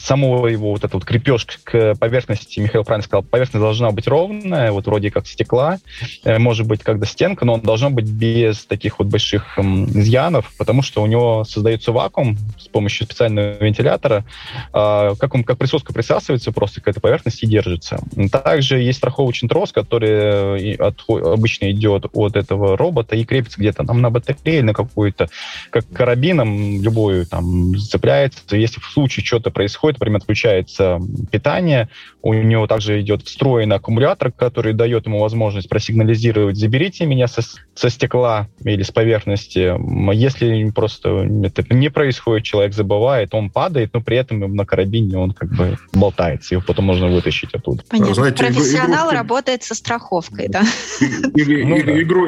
самого 0.03 0.47
его 0.47 0.71
вот 0.71 0.79
этот 0.79 0.93
вот 0.93 1.05
крепеж 1.05 1.45
к 1.63 1.95
поверхности, 1.95 2.59
Михаил 2.59 2.83
правильно 2.83 3.05
сказал, 3.05 3.23
поверхность 3.23 3.61
должна 3.61 3.91
быть 3.91 4.07
ровная, 4.07 4.71
вот 4.71 4.85
вроде 4.85 5.11
как 5.11 5.27
стекла, 5.27 5.77
э, 6.23 6.37
может 6.37 6.67
быть, 6.67 6.83
как 6.83 6.99
до 6.99 7.05
стенка, 7.05 7.45
но 7.45 7.55
он 7.55 7.61
должно 7.61 7.89
быть 7.89 8.09
без 8.09 8.65
таких 8.65 8.99
вот 8.99 9.07
больших 9.07 9.57
изъянов, 9.59 10.51
потому 10.57 10.81
что 10.81 11.01
у 11.01 11.05
него 11.05 11.43
создается 11.43 11.91
вакуум 11.91 12.37
с 12.57 12.67
помощью 12.67 13.05
специального 13.05 13.63
вентилятора, 13.63 14.25
а, 14.73 15.15
как, 15.15 15.35
он, 15.35 15.43
как 15.43 15.57
присоска 15.57 15.93
присасывается 15.93 16.51
просто 16.51 16.81
к 16.81 16.87
этой 16.87 16.99
поверхности 16.99 17.45
и 17.45 17.47
держится. 17.47 17.99
Также 18.31 18.79
есть 18.79 18.99
страховочный 18.99 19.49
трос, 19.49 19.71
который 19.71 20.09
э, 20.09 20.75
от, 20.75 21.03
обычно 21.07 21.71
идет 21.71 22.05
от 22.13 22.35
этого 22.35 22.77
робота 22.77 23.15
и 23.15 23.23
крепится 23.23 23.59
где-то 23.59 23.85
там 23.85 24.01
на 24.01 24.09
батарее, 24.09 24.63
на 24.63 24.73
какую-то, 24.73 25.29
как 25.69 25.87
карабином 25.91 26.81
любую 26.81 27.25
там 27.25 27.75
цепляется. 27.75 28.55
Если 28.55 28.79
в 28.79 28.85
случае 28.85 29.25
что-то 29.25 29.51
происходит, 29.51 29.88
происходит, 29.89 29.99
например, 29.99 30.17
отключается 30.19 30.99
питание, 31.31 31.89
у 32.21 32.33
него 32.33 32.67
также 32.67 32.99
идет 33.01 33.23
встроенный 33.23 33.77
аккумулятор, 33.77 34.31
который 34.31 34.73
дает 34.73 35.05
ему 35.05 35.19
возможность 35.19 35.69
просигнализировать 35.69 36.57
«заберите 36.57 37.05
меня 37.05 37.27
со, 37.27 37.41
со 37.75 37.89
стекла 37.89 38.47
или 38.63 38.83
с 38.83 38.91
поверхности». 38.91 39.73
Если 40.13 40.69
просто 40.71 41.27
это 41.43 41.73
не 41.73 41.89
происходит, 41.89 42.43
человек 42.43 42.73
забывает, 42.73 43.33
он 43.33 43.49
падает, 43.49 43.93
но 43.93 44.01
при 44.01 44.17
этом 44.17 44.55
на 44.55 44.65
карабине 44.65 45.17
он 45.17 45.31
как 45.31 45.49
бы 45.55 45.77
болтается, 45.93 46.55
его 46.55 46.63
потом 46.65 46.85
можно 46.85 47.07
вытащить 47.07 47.53
оттуда. 47.53 47.83
Понятно. 47.89 48.13
Знаете, 48.13 48.45
Профессионал 48.45 49.07
игрушки... 49.07 49.15
работает 49.15 49.63
со 49.63 49.75
страховкой, 49.75 50.47
да? 50.49 50.63
Ну 51.01 51.77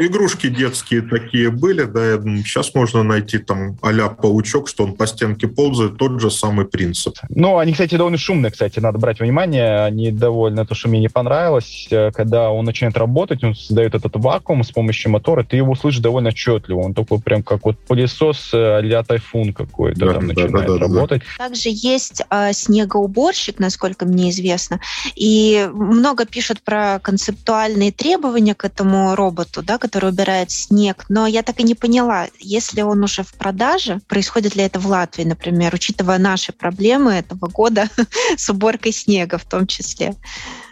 игрушки 0.02 0.48
детские 0.48 1.02
такие 1.02 1.52
были, 1.52 1.84
да, 1.84 2.22
сейчас 2.44 2.74
можно 2.74 3.04
найти 3.04 3.38
там 3.38 3.78
а 3.82 4.10
паучок, 4.10 4.70
что 4.70 4.84
он 4.86 4.94
по 4.94 5.06
стенке 5.06 5.48
ползает, 5.48 5.98
тот 5.98 6.22
же 6.22 6.32
самый 6.32 6.66
принцип. 6.66 7.16
Ну, 7.30 7.51
ну, 7.52 7.58
они, 7.58 7.74
кстати, 7.74 7.96
довольно 7.96 8.18
шумные, 8.18 8.50
кстати, 8.50 8.80
надо 8.80 8.98
брать 8.98 9.20
внимание. 9.20 9.84
Они 9.84 10.10
довольно, 10.10 10.66
то, 10.66 10.74
что 10.74 10.88
мне 10.88 11.02
не 11.02 11.10
понравилось, 11.10 11.88
э, 11.92 12.12
когда 12.12 12.50
он 12.50 12.64
начинает 12.64 12.96
работать, 12.96 13.44
он 13.44 13.56
создает 13.56 13.94
этот 13.94 14.16
вакуум 14.16 14.64
с 14.64 14.72
помощью 14.72 15.12
мотора, 15.12 15.44
ты 15.44 15.58
его 15.58 15.76
слышишь 15.76 16.00
довольно 16.00 16.30
отчетливо. 16.30 16.80
Он 16.80 16.94
такой 16.94 17.20
прям 17.20 17.44
как 17.44 17.66
вот 17.66 17.78
пылесос 17.80 18.52
а 18.54 19.04
тайфун 19.04 19.52
какой-то 19.52 20.00
да, 20.00 20.14
там 20.14 20.28
да, 20.28 20.34
начинает 20.34 20.68
да, 20.68 20.74
да, 20.74 20.80
работать. 20.80 21.24
Да. 21.38 21.48
Также 21.50 21.70
есть 21.72 22.22
э, 22.30 22.54
снегоуборщик, 22.54 23.60
насколько 23.60 24.06
мне 24.06 24.30
известно, 24.30 24.80
и 25.16 25.70
много 25.74 26.26
пишут 26.26 26.62
про 26.62 27.00
концептуальные 27.00 27.92
требования 27.92 28.56
к 28.56 28.64
этому 28.64 29.16
роботу, 29.16 29.62
да, 29.62 29.78
который 29.78 30.12
убирает 30.12 30.52
снег, 30.52 31.06
но 31.10 31.28
я 31.28 31.44
так 31.44 31.60
и 31.60 31.64
не 31.64 31.76
поняла, 31.76 32.28
если 32.40 32.82
он 32.82 33.04
уже 33.04 33.24
в 33.24 33.34
продаже, 33.34 34.00
происходит 34.08 34.56
ли 34.56 34.64
это 34.64 34.80
в 34.80 34.88
Латвии, 34.88 35.24
например, 35.24 35.74
учитывая 35.74 36.18
наши 36.18 36.54
проблемы 36.54 37.12
этого 37.12 37.41
года 37.48 37.90
с 38.38 38.50
уборкой 38.50 38.92
снега 38.92 39.38
в 39.38 39.46
том 39.46 39.68
числе. 39.68 40.16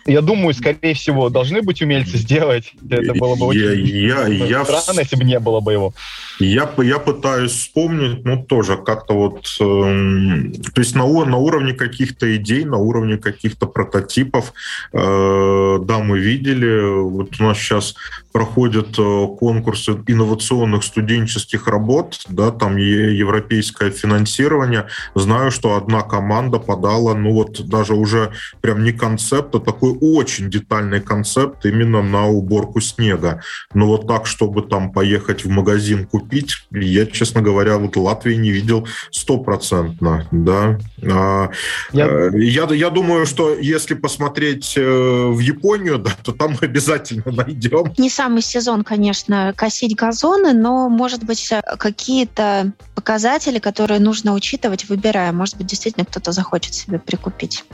Я 0.05 0.21
думаю, 0.21 0.53
скорее 0.53 0.93
всего, 0.93 1.29
должны 1.29 1.62
быть 1.62 1.81
умельцы 1.81 2.17
сделать. 2.17 2.73
Это 2.89 3.13
было 3.13 3.35
бы 3.35 3.47
очень 3.47 3.88
я, 3.88 4.27
я, 4.27 4.63
странно, 4.63 4.97
я, 4.97 5.01
если 5.01 5.15
бы 5.15 5.23
не 5.23 5.39
было 5.39 5.59
бы 5.59 5.73
его. 5.73 5.93
Я, 6.39 6.69
я 6.77 6.99
пытаюсь 6.99 7.51
вспомнить, 7.51 8.23
ну, 8.23 8.43
тоже 8.43 8.77
как-то 8.77 9.13
вот... 9.13 9.45
Э, 9.59 10.51
то 10.73 10.81
есть 10.81 10.95
на, 10.95 11.05
на 11.25 11.38
уровне 11.38 11.73
каких-то 11.73 12.35
идей, 12.35 12.65
на 12.65 12.77
уровне 12.77 13.17
каких-то 13.17 13.67
прототипов, 13.67 14.53
э, 14.93 15.79
да, 15.81 15.99
мы 15.99 16.19
видели, 16.19 17.01
вот 17.01 17.39
у 17.39 17.43
нас 17.43 17.57
сейчас 17.57 17.95
проходят 18.31 18.97
э, 18.97 19.27
конкурсы 19.39 19.97
инновационных 20.07 20.83
студенческих 20.83 21.67
работ, 21.67 22.19
да, 22.29 22.51
там 22.51 22.77
европейское 22.77 23.91
финансирование. 23.91 24.88
Знаю, 25.15 25.51
что 25.51 25.75
одна 25.75 26.01
команда 26.01 26.59
подала, 26.59 27.15
ну 27.15 27.33
вот 27.33 27.67
даже 27.67 27.93
уже 27.93 28.31
прям 28.62 28.83
не 28.83 28.91
концепт, 28.91 29.55
а 29.55 29.59
такой 29.59 29.97
очень 30.01 30.49
детальный 30.49 31.01
концепт 31.01 31.65
именно 31.65 32.01
на 32.01 32.27
уборку 32.27 32.81
снега. 32.81 33.41
Но 33.73 33.88
вот 33.88 34.07
так, 34.07 34.25
чтобы 34.25 34.62
там 34.62 34.91
поехать 34.91 35.45
в 35.45 35.49
магазин 35.49 36.05
купить, 36.05 36.55
я, 36.71 37.05
честно 37.05 37.41
говоря, 37.41 37.77
вот 37.77 37.95
Латвии 37.95 38.35
не 38.35 38.51
видел 38.51 38.88
стопроцентно, 39.12 40.27
да. 40.31 40.77
А, 41.03 41.51
я... 41.91 42.07
Э, 42.07 42.31
я, 42.35 42.67
я 42.71 42.89
думаю, 42.89 43.25
что 43.25 43.55
если 43.55 43.93
посмотреть 43.93 44.73
э, 44.77 44.81
в 44.81 45.39
Японию, 45.39 45.99
да, 45.99 46.12
то 46.23 46.31
там 46.31 46.57
обязательно 46.62 47.31
найдем. 47.31 47.93
Не 47.97 48.09
самый 48.09 48.41
сезон, 48.41 48.83
конечно, 48.83 49.53
косить 49.55 49.95
газоны, 49.95 50.53
но, 50.53 50.89
может 50.89 51.23
быть, 51.23 51.49
какие-то 51.77 52.73
показатели, 52.95 53.59
которые 53.59 53.99
нужно 53.99 54.33
учитывать, 54.33 54.89
выбирая. 54.89 55.31
Может 55.31 55.57
быть, 55.57 55.67
действительно 55.67 56.05
кто-то 56.05 56.31
захочет 56.31 56.73
себе 56.73 56.99
прикупить. 56.99 57.65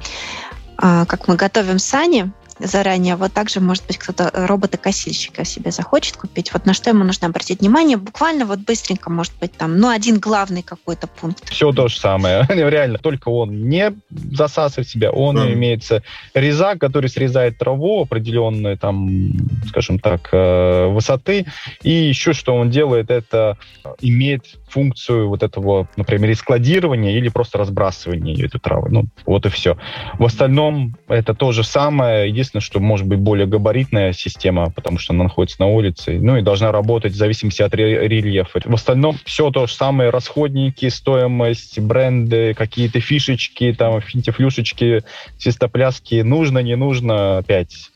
А, 0.78 1.06
как 1.06 1.28
мы 1.28 1.36
готовим 1.36 1.80
сани, 1.80 2.32
заранее. 2.60 3.16
Вот 3.16 3.34
также, 3.34 3.60
может 3.60 3.86
быть, 3.86 3.98
кто-то 3.98 4.32
робота-косильщика 4.34 5.44
себе 5.46 5.72
захочет 5.72 6.18
купить. 6.18 6.54
Вот 6.54 6.66
на 6.66 6.74
что 6.74 6.90
ему 6.90 7.04
нужно 7.04 7.28
обратить 7.28 7.60
внимание. 7.60 7.98
Буквально 7.98 8.46
вот 8.46 8.60
быстренько, 8.60 9.10
может 9.10 9.34
быть, 9.40 9.54
там, 9.54 9.78
ну, 9.78 9.90
один 9.90 10.20
главный 10.20 10.64
какой-то 10.64 11.08
пункт. 11.08 11.50
Все 11.50 11.72
то 11.72 11.88
же 11.88 11.98
самое. 12.00 12.46
Реально, 12.50 12.98
только 12.98 13.30
он 13.30 13.68
не 13.68 13.94
засасывает 14.10 14.88
себя, 14.88 15.12
он 15.12 15.36
да. 15.36 15.52
имеется 15.52 16.04
резак, 16.34 16.80
который 16.80 17.10
срезает 17.10 17.58
траву 17.58 18.04
определенной, 18.04 18.78
там, 18.78 19.32
скажем 19.68 20.00
так, 20.00 20.30
э, 20.32 20.88
высоты. 20.88 21.46
И 21.84 21.92
еще 21.92 22.34
что 22.34 22.56
он 22.56 22.70
делает, 22.70 23.12
это 23.12 23.58
имеет 24.00 24.46
функцию 24.76 25.30
вот 25.30 25.42
этого, 25.42 25.88
например, 25.96 26.36
складирования 26.36 27.18
или 27.18 27.30
просто 27.30 27.58
разбрасывания 27.58 28.36
этой 28.46 28.60
травы. 28.60 28.90
Ну, 28.90 29.06
вот 29.26 29.46
и 29.46 29.50
все. 29.50 29.78
В 30.20 30.26
остальном 30.26 30.98
это 31.08 31.34
то 31.34 31.54
же 31.54 31.64
самое. 31.64 32.28
Единственное, 32.28 32.62
что 32.62 32.82
может 32.82 33.08
быть 33.08 33.20
более 33.20 33.48
габаритная 33.48 34.12
система, 34.12 34.72
потому 34.72 34.98
что 34.98 35.14
она 35.14 35.24
находится 35.24 35.62
на 35.62 35.68
улице. 35.68 36.20
Ну 36.20 36.36
и 36.36 36.42
должна 36.42 36.74
работать 36.74 37.14
в 37.14 37.16
зависимости 37.16 37.62
от 37.62 37.74
рельефа. 37.74 38.60
В 38.66 38.74
остальном 38.74 39.18
все 39.24 39.50
то 39.50 39.66
же 39.66 39.74
самое. 39.74 40.10
Расходники, 40.10 40.90
стоимость, 40.90 41.80
бренды, 41.80 42.54
какие-то 42.54 43.00
фишечки, 43.00 43.74
там, 43.74 44.02
финтифлюшечки, 44.02 45.04
свистопляски. 45.38 46.16
Нужно, 46.16 46.60
не 46.60 46.76
нужно, 46.76 47.38
опять 47.38 47.92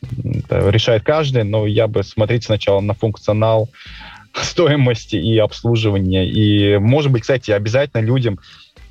решает 0.48 1.02
каждый, 1.02 1.44
но 1.44 1.66
я 1.66 1.88
бы 1.88 2.02
смотреть 2.02 2.44
сначала 2.44 2.80
на 2.80 2.94
функционал, 2.94 3.68
стоимости 4.42 5.16
и 5.16 5.38
обслуживания. 5.38 6.28
И, 6.28 6.78
может 6.78 7.10
быть, 7.10 7.22
кстати, 7.22 7.50
обязательно 7.50 8.00
людям 8.02 8.38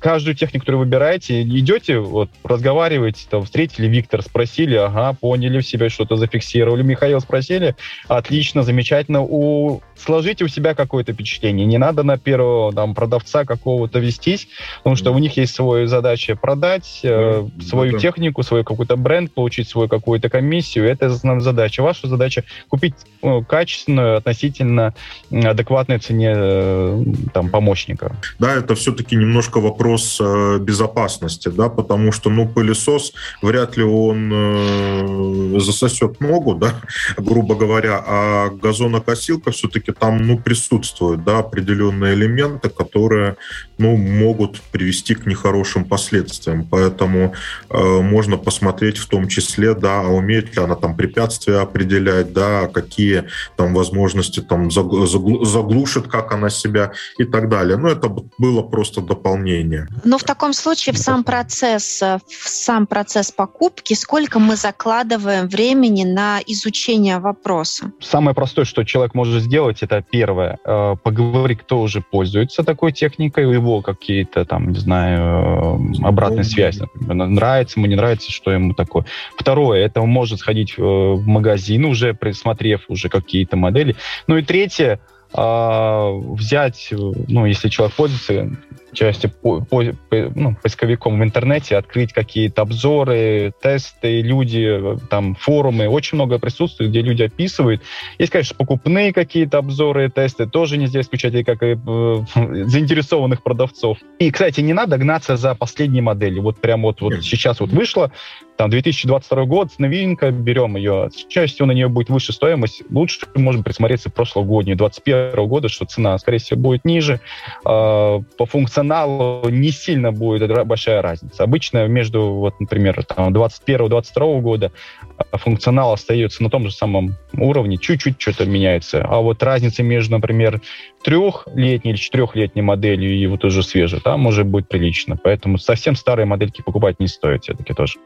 каждую 0.00 0.34
технику, 0.34 0.64
которую 0.64 0.84
выбираете, 0.84 1.42
идете, 1.42 1.98
вот, 1.98 2.30
разговариваете, 2.42 3.26
там, 3.28 3.44
встретили 3.44 3.86
Виктор, 3.86 4.22
спросили, 4.22 4.74
ага, 4.74 5.12
поняли 5.12 5.60
в 5.60 5.66
себя, 5.66 5.90
что-то 5.90 6.16
зафиксировали, 6.16 6.82
Михаил 6.82 7.20
спросили, 7.20 7.76
отлично, 8.08 8.62
замечательно, 8.62 9.22
у... 9.22 9.82
сложите 9.96 10.44
у 10.44 10.48
себя 10.48 10.74
какое-то 10.74 11.12
впечатление, 11.12 11.66
не 11.66 11.78
надо 11.78 12.02
на 12.02 12.18
первого 12.18 12.72
там, 12.72 12.94
продавца 12.94 13.44
какого-то 13.44 13.98
вестись, 13.98 14.48
потому 14.78 14.96
что 14.96 15.12
у 15.12 15.18
них 15.18 15.36
есть 15.36 15.54
своя 15.54 15.86
задача 15.86 16.34
продать 16.34 17.00
э, 17.02 17.46
свою 17.68 17.92
да. 17.92 17.98
технику, 17.98 18.42
свой 18.42 18.64
какой-то 18.64 18.96
бренд, 18.96 19.32
получить 19.32 19.68
свою 19.68 19.88
какую-то 19.88 20.30
комиссию, 20.30 20.86
это 20.86 21.06
основная 21.06 21.44
задача. 21.44 21.82
Ваша 21.82 22.06
задача 22.06 22.44
купить 22.68 22.94
ну, 23.22 23.44
качественную, 23.44 24.16
относительно 24.16 24.94
адекватной 25.30 25.98
цене 25.98 26.32
э, 26.34 27.04
там, 27.34 27.50
помощника. 27.50 28.16
Да, 28.38 28.54
это 28.54 28.74
все-таки 28.74 29.16
немножко 29.16 29.60
вопрос 29.60 29.89
вопрос 29.90 30.18
э, 30.20 30.58
безопасности, 30.60 31.48
да, 31.48 31.68
потому 31.68 32.12
что, 32.12 32.30
ну, 32.30 32.46
пылесос, 32.48 33.12
вряд 33.42 33.76
ли 33.76 33.84
он 33.84 34.30
э, 34.32 35.60
засосет 35.60 36.20
ногу, 36.20 36.54
да, 36.54 36.74
грубо 37.18 37.54
говоря, 37.54 38.02
а 38.06 38.50
газонокосилка 38.50 39.50
все-таки 39.50 39.92
там, 39.92 40.18
ну, 40.18 40.38
присутствуют, 40.38 41.24
да, 41.24 41.38
определенные 41.38 42.14
элементы, 42.14 42.68
которые, 42.68 43.36
ну, 43.78 43.96
могут 43.96 44.60
привести 44.72 45.14
к 45.14 45.26
нехорошим 45.26 45.84
последствиям, 45.84 46.66
поэтому 46.70 47.32
э, 47.70 48.00
можно 48.00 48.36
посмотреть 48.36 48.98
в 48.98 49.06
том 49.06 49.28
числе, 49.28 49.74
да, 49.74 50.00
а 50.00 50.08
умеет 50.08 50.56
ли 50.56 50.62
она 50.62 50.76
там 50.76 50.96
препятствия 50.96 51.62
определять, 51.62 52.32
да, 52.32 52.68
какие 52.68 53.24
там 53.56 53.74
возможности 53.74 54.40
там 54.40 54.70
заглушит, 54.70 56.06
как 56.06 56.32
она 56.32 56.50
себя 56.50 56.92
и 57.18 57.24
так 57.24 57.48
далее. 57.48 57.76
Но 57.76 57.88
это 57.88 58.08
было 58.38 58.62
просто 58.62 59.00
дополнение 59.00 59.79
решения. 59.80 60.00
Но 60.04 60.18
в 60.18 60.24
таком 60.24 60.52
случае 60.52 60.92
в 60.92 60.98
сам 60.98 61.24
процесс, 61.24 62.02
э, 62.02 62.18
в 62.26 62.48
сам 62.48 62.86
процесс 62.86 63.30
покупки, 63.32 63.94
сколько 63.94 64.38
мы 64.38 64.56
закладываем 64.56 65.48
времени 65.48 66.04
на 66.04 66.40
изучение 66.46 67.18
вопроса? 67.18 67.92
Самое 68.00 68.34
простое, 68.34 68.64
что 68.64 68.84
человек 68.84 69.14
может 69.14 69.42
сделать, 69.42 69.82
это 69.82 70.02
первое, 70.02 70.58
э, 70.64 70.96
поговорить, 71.02 71.60
кто 71.60 71.80
уже 71.80 72.00
пользуется 72.00 72.62
такой 72.62 72.92
техникой, 72.92 73.44
у 73.44 73.52
его 73.52 73.82
какие-то 73.82 74.44
там, 74.44 74.70
не 74.70 74.78
знаю, 74.78 75.80
э, 76.00 76.06
обратная 76.06 76.44
связь, 76.44 76.78
например, 76.78 77.26
нравится 77.26 77.78
ему, 77.78 77.86
не 77.86 77.96
нравится, 77.96 78.30
что 78.30 78.50
ему 78.50 78.74
такое. 78.74 79.04
Второе, 79.36 79.84
это 79.84 80.00
он 80.00 80.10
может 80.10 80.38
сходить 80.38 80.76
в 80.76 81.22
магазин, 81.26 81.84
уже 81.84 82.14
присмотрев 82.14 82.82
уже 82.88 83.08
какие-то 83.08 83.56
модели. 83.56 83.96
Ну 84.26 84.36
и 84.36 84.42
третье, 84.42 85.00
взять, 85.32 86.88
ну, 86.90 87.46
если 87.46 87.68
человек 87.68 87.94
пользуется 87.94 88.50
части 88.92 89.26
по, 89.26 89.60
по, 89.60 89.82
по, 90.08 90.32
ну, 90.34 90.56
поисковиком 90.62 91.18
в 91.20 91.22
интернете, 91.22 91.76
открыть 91.76 92.12
какие-то 92.12 92.62
обзоры, 92.62 93.52
тесты, 93.62 94.20
люди, 94.20 94.98
там, 95.08 95.34
форумы, 95.34 95.88
очень 95.88 96.16
много 96.16 96.38
присутствует, 96.38 96.90
где 96.90 97.02
люди 97.02 97.22
описывают. 97.22 97.82
Есть, 98.18 98.32
конечно, 98.32 98.56
покупные 98.56 99.12
какие-то 99.12 99.58
обзоры, 99.58 100.10
тесты, 100.10 100.46
тоже 100.46 100.76
нельзя 100.76 101.00
исключать, 101.00 101.34
и 101.34 101.44
как 101.44 101.62
и 101.62 101.76
э, 101.86 102.24
заинтересованных 102.66 103.42
продавцов. 103.42 103.98
И, 104.18 104.30
кстати, 104.30 104.60
не 104.60 104.72
надо 104.72 104.98
гнаться 104.98 105.36
за 105.36 105.54
последней 105.54 106.00
моделью. 106.00 106.42
Вот 106.42 106.60
прям 106.60 106.82
вот, 106.82 107.00
вот 107.00 107.22
сейчас 107.22 107.60
вот 107.60 107.70
вышло, 107.70 108.12
там 108.60 108.68
2022 108.68 109.44
год, 109.46 109.70
новинка, 109.78 110.30
берем 110.30 110.76
ее. 110.76 111.08
Чаще 111.30 111.54
всего 111.54 111.66
на 111.66 111.72
нее 111.72 111.88
будет 111.88 112.10
выше 112.10 112.34
стоимость. 112.34 112.82
Лучше 112.90 113.20
можем 113.34 113.62
присмотреться 113.62 114.10
прошлогоднюю, 114.10 114.76
2021 114.76 115.48
года, 115.48 115.68
что 115.70 115.86
цена, 115.86 116.18
скорее 116.18 116.36
всего, 116.36 116.60
будет 116.60 116.84
ниже. 116.84 117.20
Э, 117.64 118.20
по 118.36 118.44
функционалу 118.80 119.48
не 119.50 119.70
сильно 119.70 120.10
будет 120.10 120.50
большая 120.66 121.02
разница. 121.02 121.44
Обычно 121.44 121.86
между, 121.86 122.32
вот, 122.32 122.58
например, 122.60 122.98
21-22 122.98 124.40
года 124.40 124.72
а, 125.18 125.36
функционал 125.36 125.92
остается 125.92 126.42
на 126.42 126.50
том 126.50 126.64
же 126.64 126.72
самом 126.72 127.16
уровне, 127.36 127.76
чуть-чуть 127.76 128.20
что-то 128.20 128.46
меняется. 128.46 129.04
А 129.04 129.20
вот 129.20 129.42
разница 129.42 129.82
между, 129.82 130.12
например, 130.12 130.60
трехлетней 131.02 131.92
или 131.92 131.96
четырехлетней 131.96 132.62
моделью 132.62 133.14
и 133.14 133.26
вот 133.26 133.44
уже 133.44 133.62
свежей, 133.62 134.00
там 134.00 134.20
может 134.20 134.46
быть 134.46 134.66
прилично. 134.66 135.16
Поэтому 135.22 135.58
совсем 135.58 135.94
старые 135.94 136.26
модельки 136.26 136.62
покупать 136.62 137.00
не 137.00 137.06
стоит 137.06 137.42
все-таки 137.44 137.74
тоже. 137.74 137.98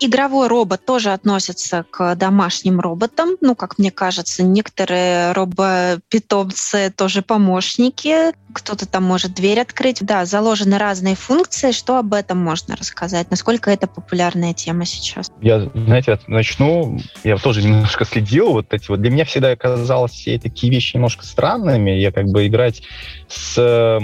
Игровой 0.00 0.46
робот 0.46 0.84
тоже 0.84 1.12
относится 1.12 1.84
к 1.90 2.14
домашним 2.14 2.78
роботам. 2.78 3.30
Ну, 3.40 3.56
как 3.56 3.78
мне 3.78 3.90
кажется, 3.90 4.44
некоторые 4.44 5.32
робопитомцы 5.32 6.92
тоже 6.96 7.22
помощники. 7.22 8.32
Кто-то 8.52 8.86
там 8.86 9.02
может 9.02 9.34
дверь 9.34 9.60
открыть. 9.60 9.98
Да, 10.00 10.24
заложены 10.24 10.78
разные 10.78 11.16
функции. 11.16 11.72
Что 11.72 11.98
об 11.98 12.14
этом 12.14 12.38
можно 12.38 12.76
рассказать? 12.76 13.30
Насколько 13.30 13.70
это 13.72 13.88
популярная 13.88 14.54
тема 14.54 14.84
сейчас? 14.84 15.32
Я, 15.40 15.68
знаете, 15.74 16.20
начну. 16.28 17.00
Я 17.24 17.36
тоже 17.36 17.62
немножко 17.62 18.04
следил. 18.04 18.52
Вот 18.52 18.72
эти 18.72 18.88
вот 18.88 19.00
для 19.00 19.10
меня 19.10 19.24
всегда 19.24 19.56
казалось 19.56 20.12
все 20.12 20.38
такие 20.38 20.72
вещи 20.72 20.94
немножко 20.94 21.26
странными. 21.26 21.90
Я 21.90 22.12
как 22.12 22.26
бы 22.26 22.46
играть 22.46 22.82
с 23.28 24.00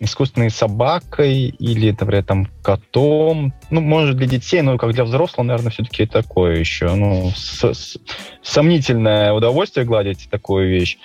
искусственной 0.00 0.50
собакой 0.50 1.48
или, 1.48 1.90
например, 1.90 2.24
там, 2.24 2.48
котом. 2.62 3.52
Ну, 3.70 3.80
может, 3.80 4.16
для 4.16 4.26
детей, 4.26 4.62
но 4.62 4.78
как 4.78 4.92
для 4.92 5.04
взрослых, 5.04 5.46
наверное, 5.46 5.70
все-таки 5.70 6.06
такое 6.06 6.58
еще, 6.58 6.94
ну, 6.94 7.30
с, 7.34 7.64
с, 7.64 7.98
сомнительное 8.42 9.32
удовольствие 9.32 9.86
гладить 9.86 10.28
такую 10.30 10.68
вещь. 10.68 10.98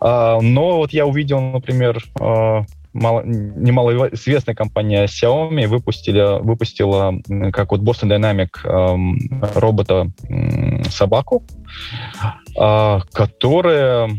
А, 0.00 0.40
но 0.40 0.78
вот 0.78 0.92
я 0.92 1.06
увидел, 1.06 1.40
например, 1.40 2.02
а, 2.20 2.64
мало, 2.96 3.22
немалоизвестная 3.24 4.54
компания 4.54 5.04
Xiaomi 5.04 5.66
выпустила, 5.66 6.38
выпустила 6.38 7.14
как 7.52 7.70
вот 7.70 7.82
Boston 7.82 8.10
Dynamic 8.10 8.48
эм, 8.64 9.18
робота 9.54 10.10
собаку, 10.90 11.44
э, 12.58 13.00
которая 13.12 14.10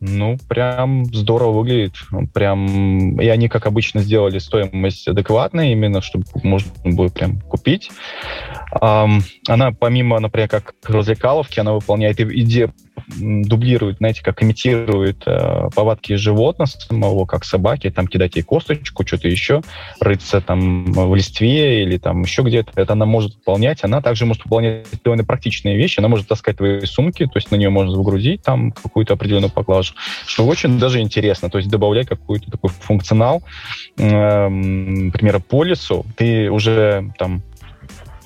ну, 0.00 0.38
прям 0.48 1.06
здорово 1.06 1.58
выглядит. 1.58 1.94
Прям... 2.32 3.20
И 3.20 3.26
они, 3.28 3.48
как 3.48 3.66
обычно, 3.66 4.00
сделали 4.00 4.38
стоимость 4.38 5.08
адекватной, 5.08 5.72
именно 5.72 6.00
чтобы 6.00 6.24
можно 6.42 6.70
было 6.84 7.08
прям 7.08 7.40
купить. 7.40 7.90
Она, 8.70 9.72
помимо, 9.78 10.20
например, 10.20 10.48
как 10.48 10.74
развлекаловки, 10.84 11.58
она 11.60 11.72
выполняет 11.72 12.20
идею 12.20 12.72
дублирует, 13.16 13.98
знаете, 13.98 14.22
как 14.22 14.42
имитирует 14.42 15.22
э, 15.26 15.68
повадки 15.74 16.14
животного 16.14 16.68
самого, 16.68 17.26
как 17.26 17.44
собаки, 17.44 17.90
там 17.90 18.06
кидать 18.06 18.36
ей 18.36 18.42
косточку, 18.42 19.06
что-то 19.06 19.28
еще, 19.28 19.62
рыться 20.00 20.40
там 20.40 20.92
в 20.92 21.14
листве 21.14 21.82
или 21.82 21.98
там 21.98 22.22
еще 22.22 22.42
где-то. 22.42 22.72
Это 22.76 22.92
она 22.92 23.06
может 23.06 23.34
выполнять. 23.36 23.82
Она 23.82 24.00
также 24.00 24.26
может 24.26 24.44
выполнять 24.44 24.86
довольно 25.04 25.24
практичные 25.24 25.76
вещи. 25.76 26.00
Она 26.00 26.08
может 26.08 26.28
таскать 26.28 26.58
твои 26.58 26.80
сумки, 26.84 27.24
то 27.24 27.36
есть 27.36 27.50
на 27.50 27.56
нее 27.56 27.70
можно 27.70 27.92
загрузить 27.92 28.42
там 28.42 28.72
какую-то 28.72 29.14
определенную 29.14 29.50
поклажу, 29.50 29.87
что 30.26 30.46
очень 30.46 30.78
даже 30.78 31.00
интересно. 31.00 31.50
То 31.50 31.58
есть 31.58 31.70
добавлять 31.70 32.06
какой-то 32.06 32.50
такой 32.50 32.70
функционал. 32.70 33.42
Э, 33.96 34.48
например, 34.48 35.40
по 35.40 35.64
лесу 35.64 36.04
ты 36.16 36.50
уже 36.50 37.12
там 37.18 37.42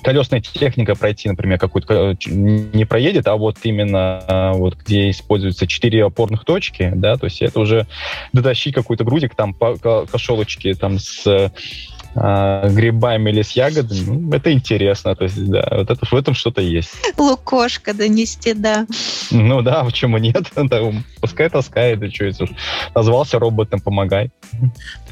колесная 0.03 0.41
техника 0.41 0.95
пройти, 0.95 1.29
например, 1.29 1.57
какую-то 1.57 2.11
э, 2.11 2.15
не 2.29 2.85
проедет, 2.85 3.27
а 3.27 3.35
вот 3.37 3.57
именно 3.63 4.23
э, 4.27 4.51
вот 4.53 4.75
где 4.75 5.09
используются 5.09 5.65
четыре 5.65 6.05
опорных 6.05 6.45
точки, 6.45 6.91
да, 6.93 7.15
то 7.15 7.25
есть 7.25 7.41
это 7.41 7.59
уже 7.59 7.87
дотащить 8.33 8.75
какой-то 8.75 9.03
грузик 9.03 9.33
там 9.35 9.53
по 9.53 9.77
кошелочке 9.77 10.75
там 10.75 10.99
с 10.99 11.51
а, 12.15 12.69
грибами 12.69 13.31
или 13.31 13.41
с 13.41 13.51
ягодами, 13.51 13.99
ну, 14.05 14.31
это 14.33 14.51
интересно. 14.51 15.15
То 15.15 15.23
есть, 15.23 15.43
да, 15.45 15.67
вот 15.71 15.89
это, 15.89 16.05
в 16.05 16.13
этом 16.13 16.33
что-то 16.33 16.61
есть. 16.61 16.91
Лукошка 17.17 17.93
донести, 17.93 18.53
да. 18.53 18.85
Ну 19.31 19.61
да, 19.61 19.83
почему 19.83 20.17
нет? 20.17 20.45
Пускай 21.21 21.49
таскает, 21.49 22.03
и 22.03 22.09
что, 22.09 22.25
если 22.25 22.49
назвался 22.93 23.39
роботом, 23.39 23.79
помогай. 23.79 24.31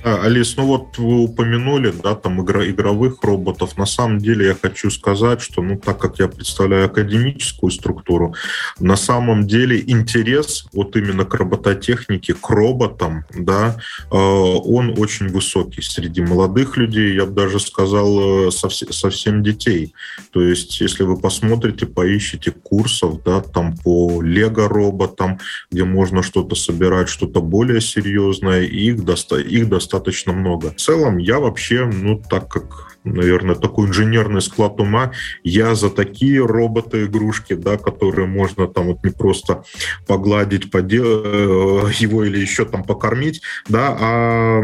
А, 0.04 0.24
Алис, 0.24 0.58
ну 0.58 0.66
вот 0.66 0.98
вы 0.98 1.24
упомянули, 1.24 1.94
да, 2.04 2.16
там 2.16 2.42
игра, 2.44 2.66
игровых 2.68 3.22
роботов. 3.22 3.78
На 3.78 3.86
самом 3.86 4.18
деле 4.18 4.48
я 4.48 4.56
хочу 4.56 4.90
сказать, 4.90 5.42
что, 5.42 5.62
ну, 5.62 5.78
так 5.78 6.00
как 6.00 6.18
я 6.18 6.28
представляю 6.28 6.86
академическую 6.88 7.72
структуру, 7.72 8.34
на 8.80 8.96
самом 8.96 9.46
деле 9.46 9.80
интерес 9.80 10.66
вот 10.74 10.96
именно 10.96 11.26
к 11.26 11.34
робототехнике, 11.36 12.34
к 12.34 12.50
роботам, 12.50 13.26
да, 13.32 13.78
э, 14.12 14.16
он 14.16 14.96
очень 14.98 15.28
высокий 15.28 15.84
среди 15.84 16.22
молодых 16.22 16.78
людей, 16.78 17.14
я 17.14 17.26
бы 17.26 17.34
даже 17.34 17.60
сказал, 17.60 18.48
э, 18.48 18.52
совсем, 18.52 19.44
детей. 19.44 19.94
То 20.32 20.42
есть, 20.42 20.82
если 20.82 21.04
вы 21.04 21.18
посмотрите, 21.18 21.86
поищите 21.86 22.52
курсов, 22.52 23.24
да, 23.24 23.42
там 23.42 23.78
по 23.78 24.22
лего-роботам, 24.22 25.40
где 25.72 25.84
можно 25.84 26.24
что-то 26.24 26.56
собирать, 26.56 27.10
что-то 27.10 27.42
более 27.42 27.82
серьезное, 27.82 28.64
их, 28.64 29.04
доста- 29.04 29.40
их 29.40 29.70
достаточно 29.70 29.91
достаточно 29.92 30.34
много. 30.34 30.72
В 30.72 30.76
целом, 30.76 31.18
я 31.18 31.40
вообще, 31.40 31.86
ну, 31.86 32.22
так 32.30 32.48
как 32.50 32.88
наверное, 33.04 33.56
такой 33.56 33.88
инженерный 33.88 34.44
склад 34.44 34.80
ума. 34.80 35.12
Я 35.44 35.74
за 35.74 35.90
такие 35.90 36.46
роботы-игрушки, 36.46 37.56
да, 37.56 37.78
которые 37.78 38.28
можно 38.28 38.68
там 38.68 38.86
вот 38.88 39.04
не 39.04 39.10
просто 39.10 39.64
погладить, 40.06 40.70
подел... 40.70 41.04
Э, 41.04 41.92
его 41.98 42.24
или 42.24 42.40
еще 42.40 42.66
там 42.66 42.84
покормить, 42.84 43.42
да, 43.68 43.98
а 44.00 44.62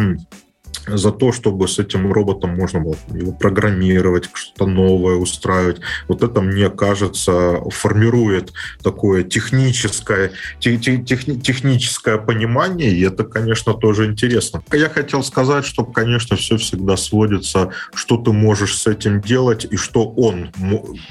за 0.88 1.12
то, 1.12 1.32
чтобы 1.32 1.68
с 1.68 1.80
этим 1.80 2.12
роботом 2.12 2.56
можно 2.56 2.80
было 2.80 2.96
его 3.14 3.32
программировать, 3.32 4.30
что-то 4.34 4.66
новое 4.66 5.16
устраивать. 5.16 5.82
Вот 6.08 6.24
это, 6.24 6.42
мне 6.42 6.70
кажется, 6.70 7.60
формирует 7.70 8.54
такое 8.82 9.24
техническое, 9.24 10.32
тех, 10.60 10.82
тех, 10.82 11.26
техническое 11.42 12.18
понимание, 12.18 12.92
и 12.92 13.02
это, 13.02 13.24
конечно, 13.24 13.74
тоже 13.74 14.06
интересно. 14.06 14.64
Я 14.72 14.90
хотел 14.90 15.24
сказать, 15.24 15.66
что, 15.66 15.84
конечно, 15.84 16.38
все 16.38 16.58
всегда 16.58 16.98
сводится, 16.98 17.72
что 17.94 18.18
ты 18.18 18.32
можешь 18.32 18.78
с 18.78 18.88
этим 18.88 19.22
делать, 19.22 19.68
и 19.70 19.76
что 19.76 20.08
он, 20.08 20.52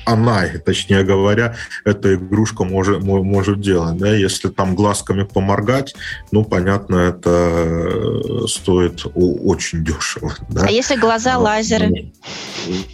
она, 0.05 0.45
точнее 0.65 1.03
говоря, 1.05 1.57
эта 1.85 2.15
игрушка 2.15 2.65
может, 2.65 3.03
может 3.03 3.61
делать. 3.61 3.99
Да? 3.99 4.15
Если 4.15 4.49
там 4.49 4.75
глазками 4.75 5.25
поморгать, 5.25 5.95
ну, 6.33 6.45
понятно, 6.45 6.97
это 6.97 8.47
стоит 8.47 9.05
очень 9.15 9.56
очень 9.57 9.85
дешево. 9.85 10.33
Да? 10.49 10.67
А 10.67 10.71
если 10.71 10.97
глаза 10.97 11.39
лазеры? 11.39 12.13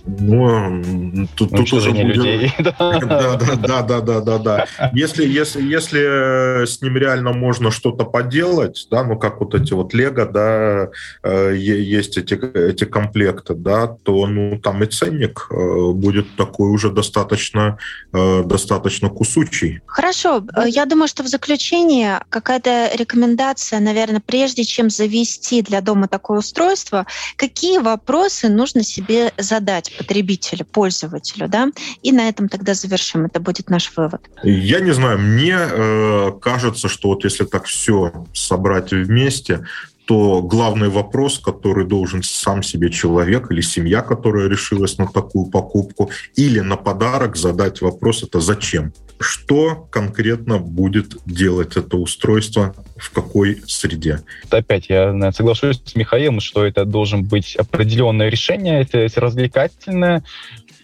Ну, 0.06 1.26
тут, 1.36 1.50
тут 1.50 1.72
уже 1.72 1.90
будет... 1.90 2.16
людей. 2.16 2.52
Да, 2.58 2.72
да, 3.00 3.36
да, 3.36 3.82
да, 3.82 4.00
да, 4.00 4.20
да, 4.20 4.38
да. 4.38 4.66
Если, 4.92 5.26
если, 5.26 5.62
если 5.62 6.66
с 6.66 6.80
ним 6.82 6.96
реально 6.96 7.32
можно 7.32 7.70
что-то 7.70 8.04
поделать, 8.04 8.86
да, 8.90 9.04
ну 9.04 9.18
как 9.18 9.40
вот 9.40 9.54
эти 9.54 9.72
вот 9.72 9.94
Лего, 9.94 10.26
да, 10.26 10.88
э, 11.22 11.54
есть 11.56 12.18
эти, 12.18 12.34
эти 12.34 12.84
комплекты, 12.84 13.54
да, 13.54 13.86
то 13.86 14.26
ну 14.26 14.58
там 14.58 14.82
и 14.82 14.86
ценник 14.86 15.48
э, 15.50 15.92
будет 15.92 16.36
такой 16.36 16.70
уже 16.70 16.90
достаточно, 16.90 17.78
э, 18.12 18.42
достаточно 18.44 19.08
кусучий. 19.08 19.80
Хорошо, 19.86 20.44
я 20.66 20.86
думаю, 20.86 21.08
что 21.08 21.22
в 21.22 21.28
заключение 21.28 22.20
какая-то 22.28 22.90
рекомендация, 22.94 23.80
наверное, 23.80 24.22
прежде 24.24 24.64
чем 24.64 24.90
завести 24.90 25.62
для 25.62 25.80
дома 25.80 26.08
такое 26.08 26.41
устройство, 26.42 27.06
какие 27.36 27.78
вопросы 27.78 28.48
нужно 28.48 28.84
себе 28.84 29.32
задать 29.38 29.96
потребителю, 29.96 30.64
пользователю, 30.64 31.48
да? 31.48 31.68
И 32.02 32.12
на 32.12 32.28
этом 32.28 32.48
тогда 32.48 32.74
завершим. 32.74 33.24
Это 33.26 33.40
будет 33.40 33.70
наш 33.70 33.92
вывод. 33.96 34.20
Я 34.42 34.80
не 34.80 34.92
знаю, 34.92 35.18
мне 35.18 35.56
э, 35.56 36.32
кажется, 36.40 36.88
что 36.88 37.08
вот 37.08 37.24
если 37.24 37.44
так 37.44 37.64
все 37.64 38.12
собрать 38.34 38.90
вместе, 38.90 39.64
то 40.12 40.42
главный 40.42 40.90
вопрос, 40.90 41.38
который 41.38 41.86
должен 41.86 42.22
сам 42.22 42.62
себе 42.62 42.90
человек 42.90 43.50
или 43.50 43.62
семья, 43.62 44.02
которая 44.02 44.46
решилась 44.46 44.98
на 44.98 45.06
такую 45.06 45.46
покупку, 45.46 46.10
или 46.36 46.60
на 46.60 46.76
подарок 46.76 47.34
задать 47.34 47.80
вопрос, 47.80 48.22
это 48.22 48.38
зачем? 48.38 48.92
Что 49.18 49.88
конкретно 49.90 50.58
будет 50.58 51.16
делать 51.24 51.78
это 51.78 51.96
устройство 51.96 52.74
в 52.98 53.10
какой 53.10 53.62
среде? 53.66 54.20
Опять 54.50 54.90
я 54.90 55.32
соглашусь 55.32 55.80
с 55.82 55.94
Михаилом, 55.94 56.40
что 56.40 56.66
это 56.66 56.84
должен 56.84 57.24
быть 57.24 57.56
определенное 57.56 58.28
решение, 58.28 58.82
это 58.82 59.08
развлекательное. 59.18 60.22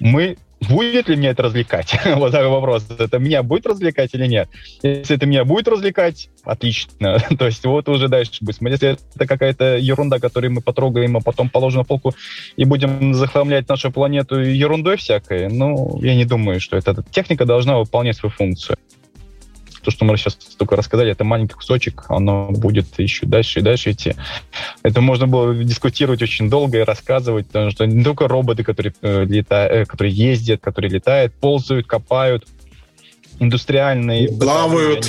Мы 0.00 0.38
будет 0.60 1.08
ли 1.08 1.16
меня 1.16 1.30
это 1.30 1.42
развлекать? 1.42 1.98
вот 2.16 2.32
такой 2.32 2.48
вопрос. 2.48 2.86
Это 2.98 3.18
меня 3.18 3.42
будет 3.42 3.66
развлекать 3.66 4.14
или 4.14 4.26
нет? 4.26 4.48
Если 4.82 5.16
это 5.16 5.26
меня 5.26 5.44
будет 5.44 5.68
развлекать, 5.68 6.30
отлично. 6.44 7.18
То 7.38 7.46
есть 7.46 7.64
вот 7.64 7.88
уже 7.88 8.08
дальше 8.08 8.38
будет 8.40 8.56
смотреть. 8.56 8.82
Если 8.82 8.98
это 9.14 9.26
какая-то 9.26 9.76
ерунда, 9.76 10.18
которую 10.18 10.52
мы 10.52 10.60
потрогаем, 10.60 11.16
а 11.16 11.20
потом 11.20 11.50
положим 11.50 11.78
на 11.80 11.84
полку 11.84 12.14
и 12.56 12.64
будем 12.64 13.14
захламлять 13.14 13.68
нашу 13.68 13.90
планету 13.90 14.40
ерундой 14.40 14.96
всякой, 14.96 15.48
ну, 15.48 15.98
я 16.02 16.14
не 16.14 16.24
думаю, 16.24 16.60
что 16.60 16.76
эта 16.76 17.02
техника 17.10 17.44
должна 17.44 17.78
выполнять 17.78 18.16
свою 18.16 18.32
функцию 18.32 18.76
то, 19.88 19.92
что 19.92 20.04
мы 20.04 20.18
сейчас 20.18 20.34
только 20.34 20.76
рассказали, 20.76 21.12
это 21.12 21.24
маленький 21.24 21.54
кусочек, 21.54 22.04
оно 22.08 22.50
будет 22.50 22.98
еще 22.98 23.24
дальше 23.24 23.60
и 23.60 23.62
дальше 23.62 23.92
идти. 23.92 24.16
Это 24.82 25.00
можно 25.00 25.26
было 25.26 25.54
дискутировать 25.54 26.20
очень 26.20 26.50
долго 26.50 26.78
и 26.78 26.82
рассказывать, 26.82 27.46
потому 27.46 27.70
что 27.70 27.86
не 27.86 28.04
только 28.04 28.28
роботы, 28.28 28.64
которые, 28.64 28.92
э, 29.00 29.24
летают, 29.24 29.72
э, 29.72 29.84
которые 29.86 30.12
ездят, 30.12 30.60
которые 30.60 30.90
летают, 30.90 31.32
ползают, 31.32 31.86
копают, 31.86 32.46
индустриальные... 33.38 34.28
Плавают. 34.28 35.08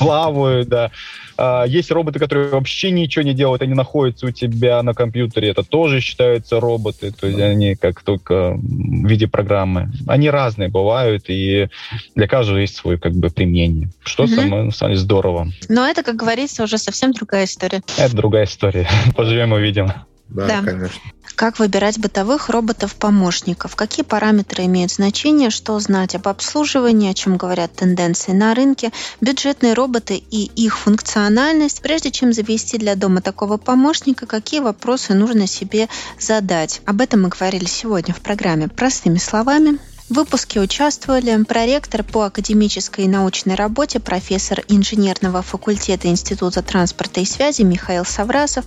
Плавают, 0.00 0.68
да. 0.68 0.90
А, 1.36 1.64
есть 1.64 1.90
роботы, 1.90 2.18
которые 2.18 2.48
вообще 2.48 2.90
ничего 2.90 3.22
не 3.22 3.34
делают, 3.34 3.62
они 3.62 3.74
находятся 3.74 4.26
у 4.26 4.30
тебя 4.30 4.82
на 4.82 4.94
компьютере, 4.94 5.50
это 5.50 5.62
тоже 5.62 6.00
считаются 6.00 6.60
роботы, 6.60 7.12
то 7.12 7.26
есть 7.26 7.40
они 7.40 7.74
как 7.74 8.02
только 8.02 8.54
в 8.56 9.06
виде 9.06 9.26
программы. 9.26 9.90
Они 10.06 10.30
разные 10.30 10.68
бывают, 10.68 11.24
и 11.28 11.68
для 12.14 12.28
каждого 12.28 12.58
есть 12.58 12.76
свое 12.76 12.98
как 12.98 13.12
бы 13.12 13.30
применение, 13.30 13.90
что 14.04 14.24
угу. 14.24 14.32
самое, 14.32 14.70
деле, 14.70 14.96
здорово. 14.96 15.48
Но 15.68 15.86
это, 15.86 16.02
как 16.02 16.16
говорится, 16.16 16.62
уже 16.62 16.78
совсем 16.78 17.12
другая 17.12 17.44
история. 17.44 17.82
Это 17.98 18.16
другая 18.16 18.44
история. 18.44 18.88
Поживем 19.16 19.52
увидим. 19.52 19.92
Да, 20.28 20.46
да, 20.46 20.62
конечно. 20.62 21.00
Как 21.36 21.58
выбирать 21.58 21.98
бытовых 21.98 22.48
роботов-помощников? 22.48 23.76
Какие 23.76 24.04
параметры 24.04 24.64
имеют 24.64 24.90
значение? 24.90 25.50
Что 25.50 25.78
знать 25.80 26.14
об 26.14 26.28
обслуживании? 26.28 27.10
О 27.10 27.14
чем 27.14 27.36
говорят 27.36 27.74
тенденции 27.74 28.32
на 28.32 28.54
рынке? 28.54 28.90
Бюджетные 29.20 29.74
роботы 29.74 30.16
и 30.16 30.44
их 30.44 30.78
функциональность? 30.78 31.82
Прежде 31.82 32.10
чем 32.10 32.32
завести 32.32 32.78
для 32.78 32.96
дома 32.96 33.20
такого 33.20 33.58
помощника, 33.58 34.26
какие 34.26 34.60
вопросы 34.60 35.12
нужно 35.12 35.46
себе 35.46 35.88
задать? 36.18 36.80
Об 36.86 37.02
этом 37.02 37.22
мы 37.22 37.28
говорили 37.28 37.66
сегодня 37.66 38.14
в 38.14 38.20
программе 38.22 38.68
«Простыми 38.68 39.18
словами». 39.18 39.78
В 40.08 40.14
выпуске 40.14 40.60
участвовали 40.60 41.42
проректор 41.42 42.04
по 42.04 42.22
академической 42.22 43.06
и 43.06 43.08
научной 43.08 43.56
работе, 43.56 43.98
профессор 43.98 44.62
инженерного 44.68 45.42
факультета 45.42 46.06
Института 46.06 46.62
транспорта 46.62 47.20
и 47.20 47.24
связи 47.24 47.62
Михаил 47.62 48.04
Саврасов, 48.04 48.64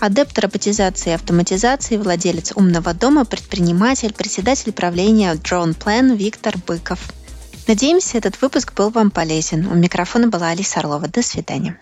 адепт 0.00 0.36
роботизации 0.36 1.10
и 1.10 1.14
автоматизации, 1.14 1.96
владелец 1.96 2.52
умного 2.56 2.92
дома, 2.92 3.24
предприниматель, 3.24 4.12
председатель 4.12 4.72
правления 4.72 5.34
Drone 5.34 5.78
Plan 5.78 6.16
Виктор 6.16 6.56
Быков. 6.66 6.98
Надеемся, 7.68 8.18
этот 8.18 8.42
выпуск 8.42 8.72
был 8.74 8.90
вам 8.90 9.12
полезен. 9.12 9.68
У 9.68 9.74
микрофона 9.74 10.26
была 10.26 10.48
Алиса 10.48 10.80
Орлова. 10.80 11.06
До 11.06 11.22
свидания. 11.22 11.80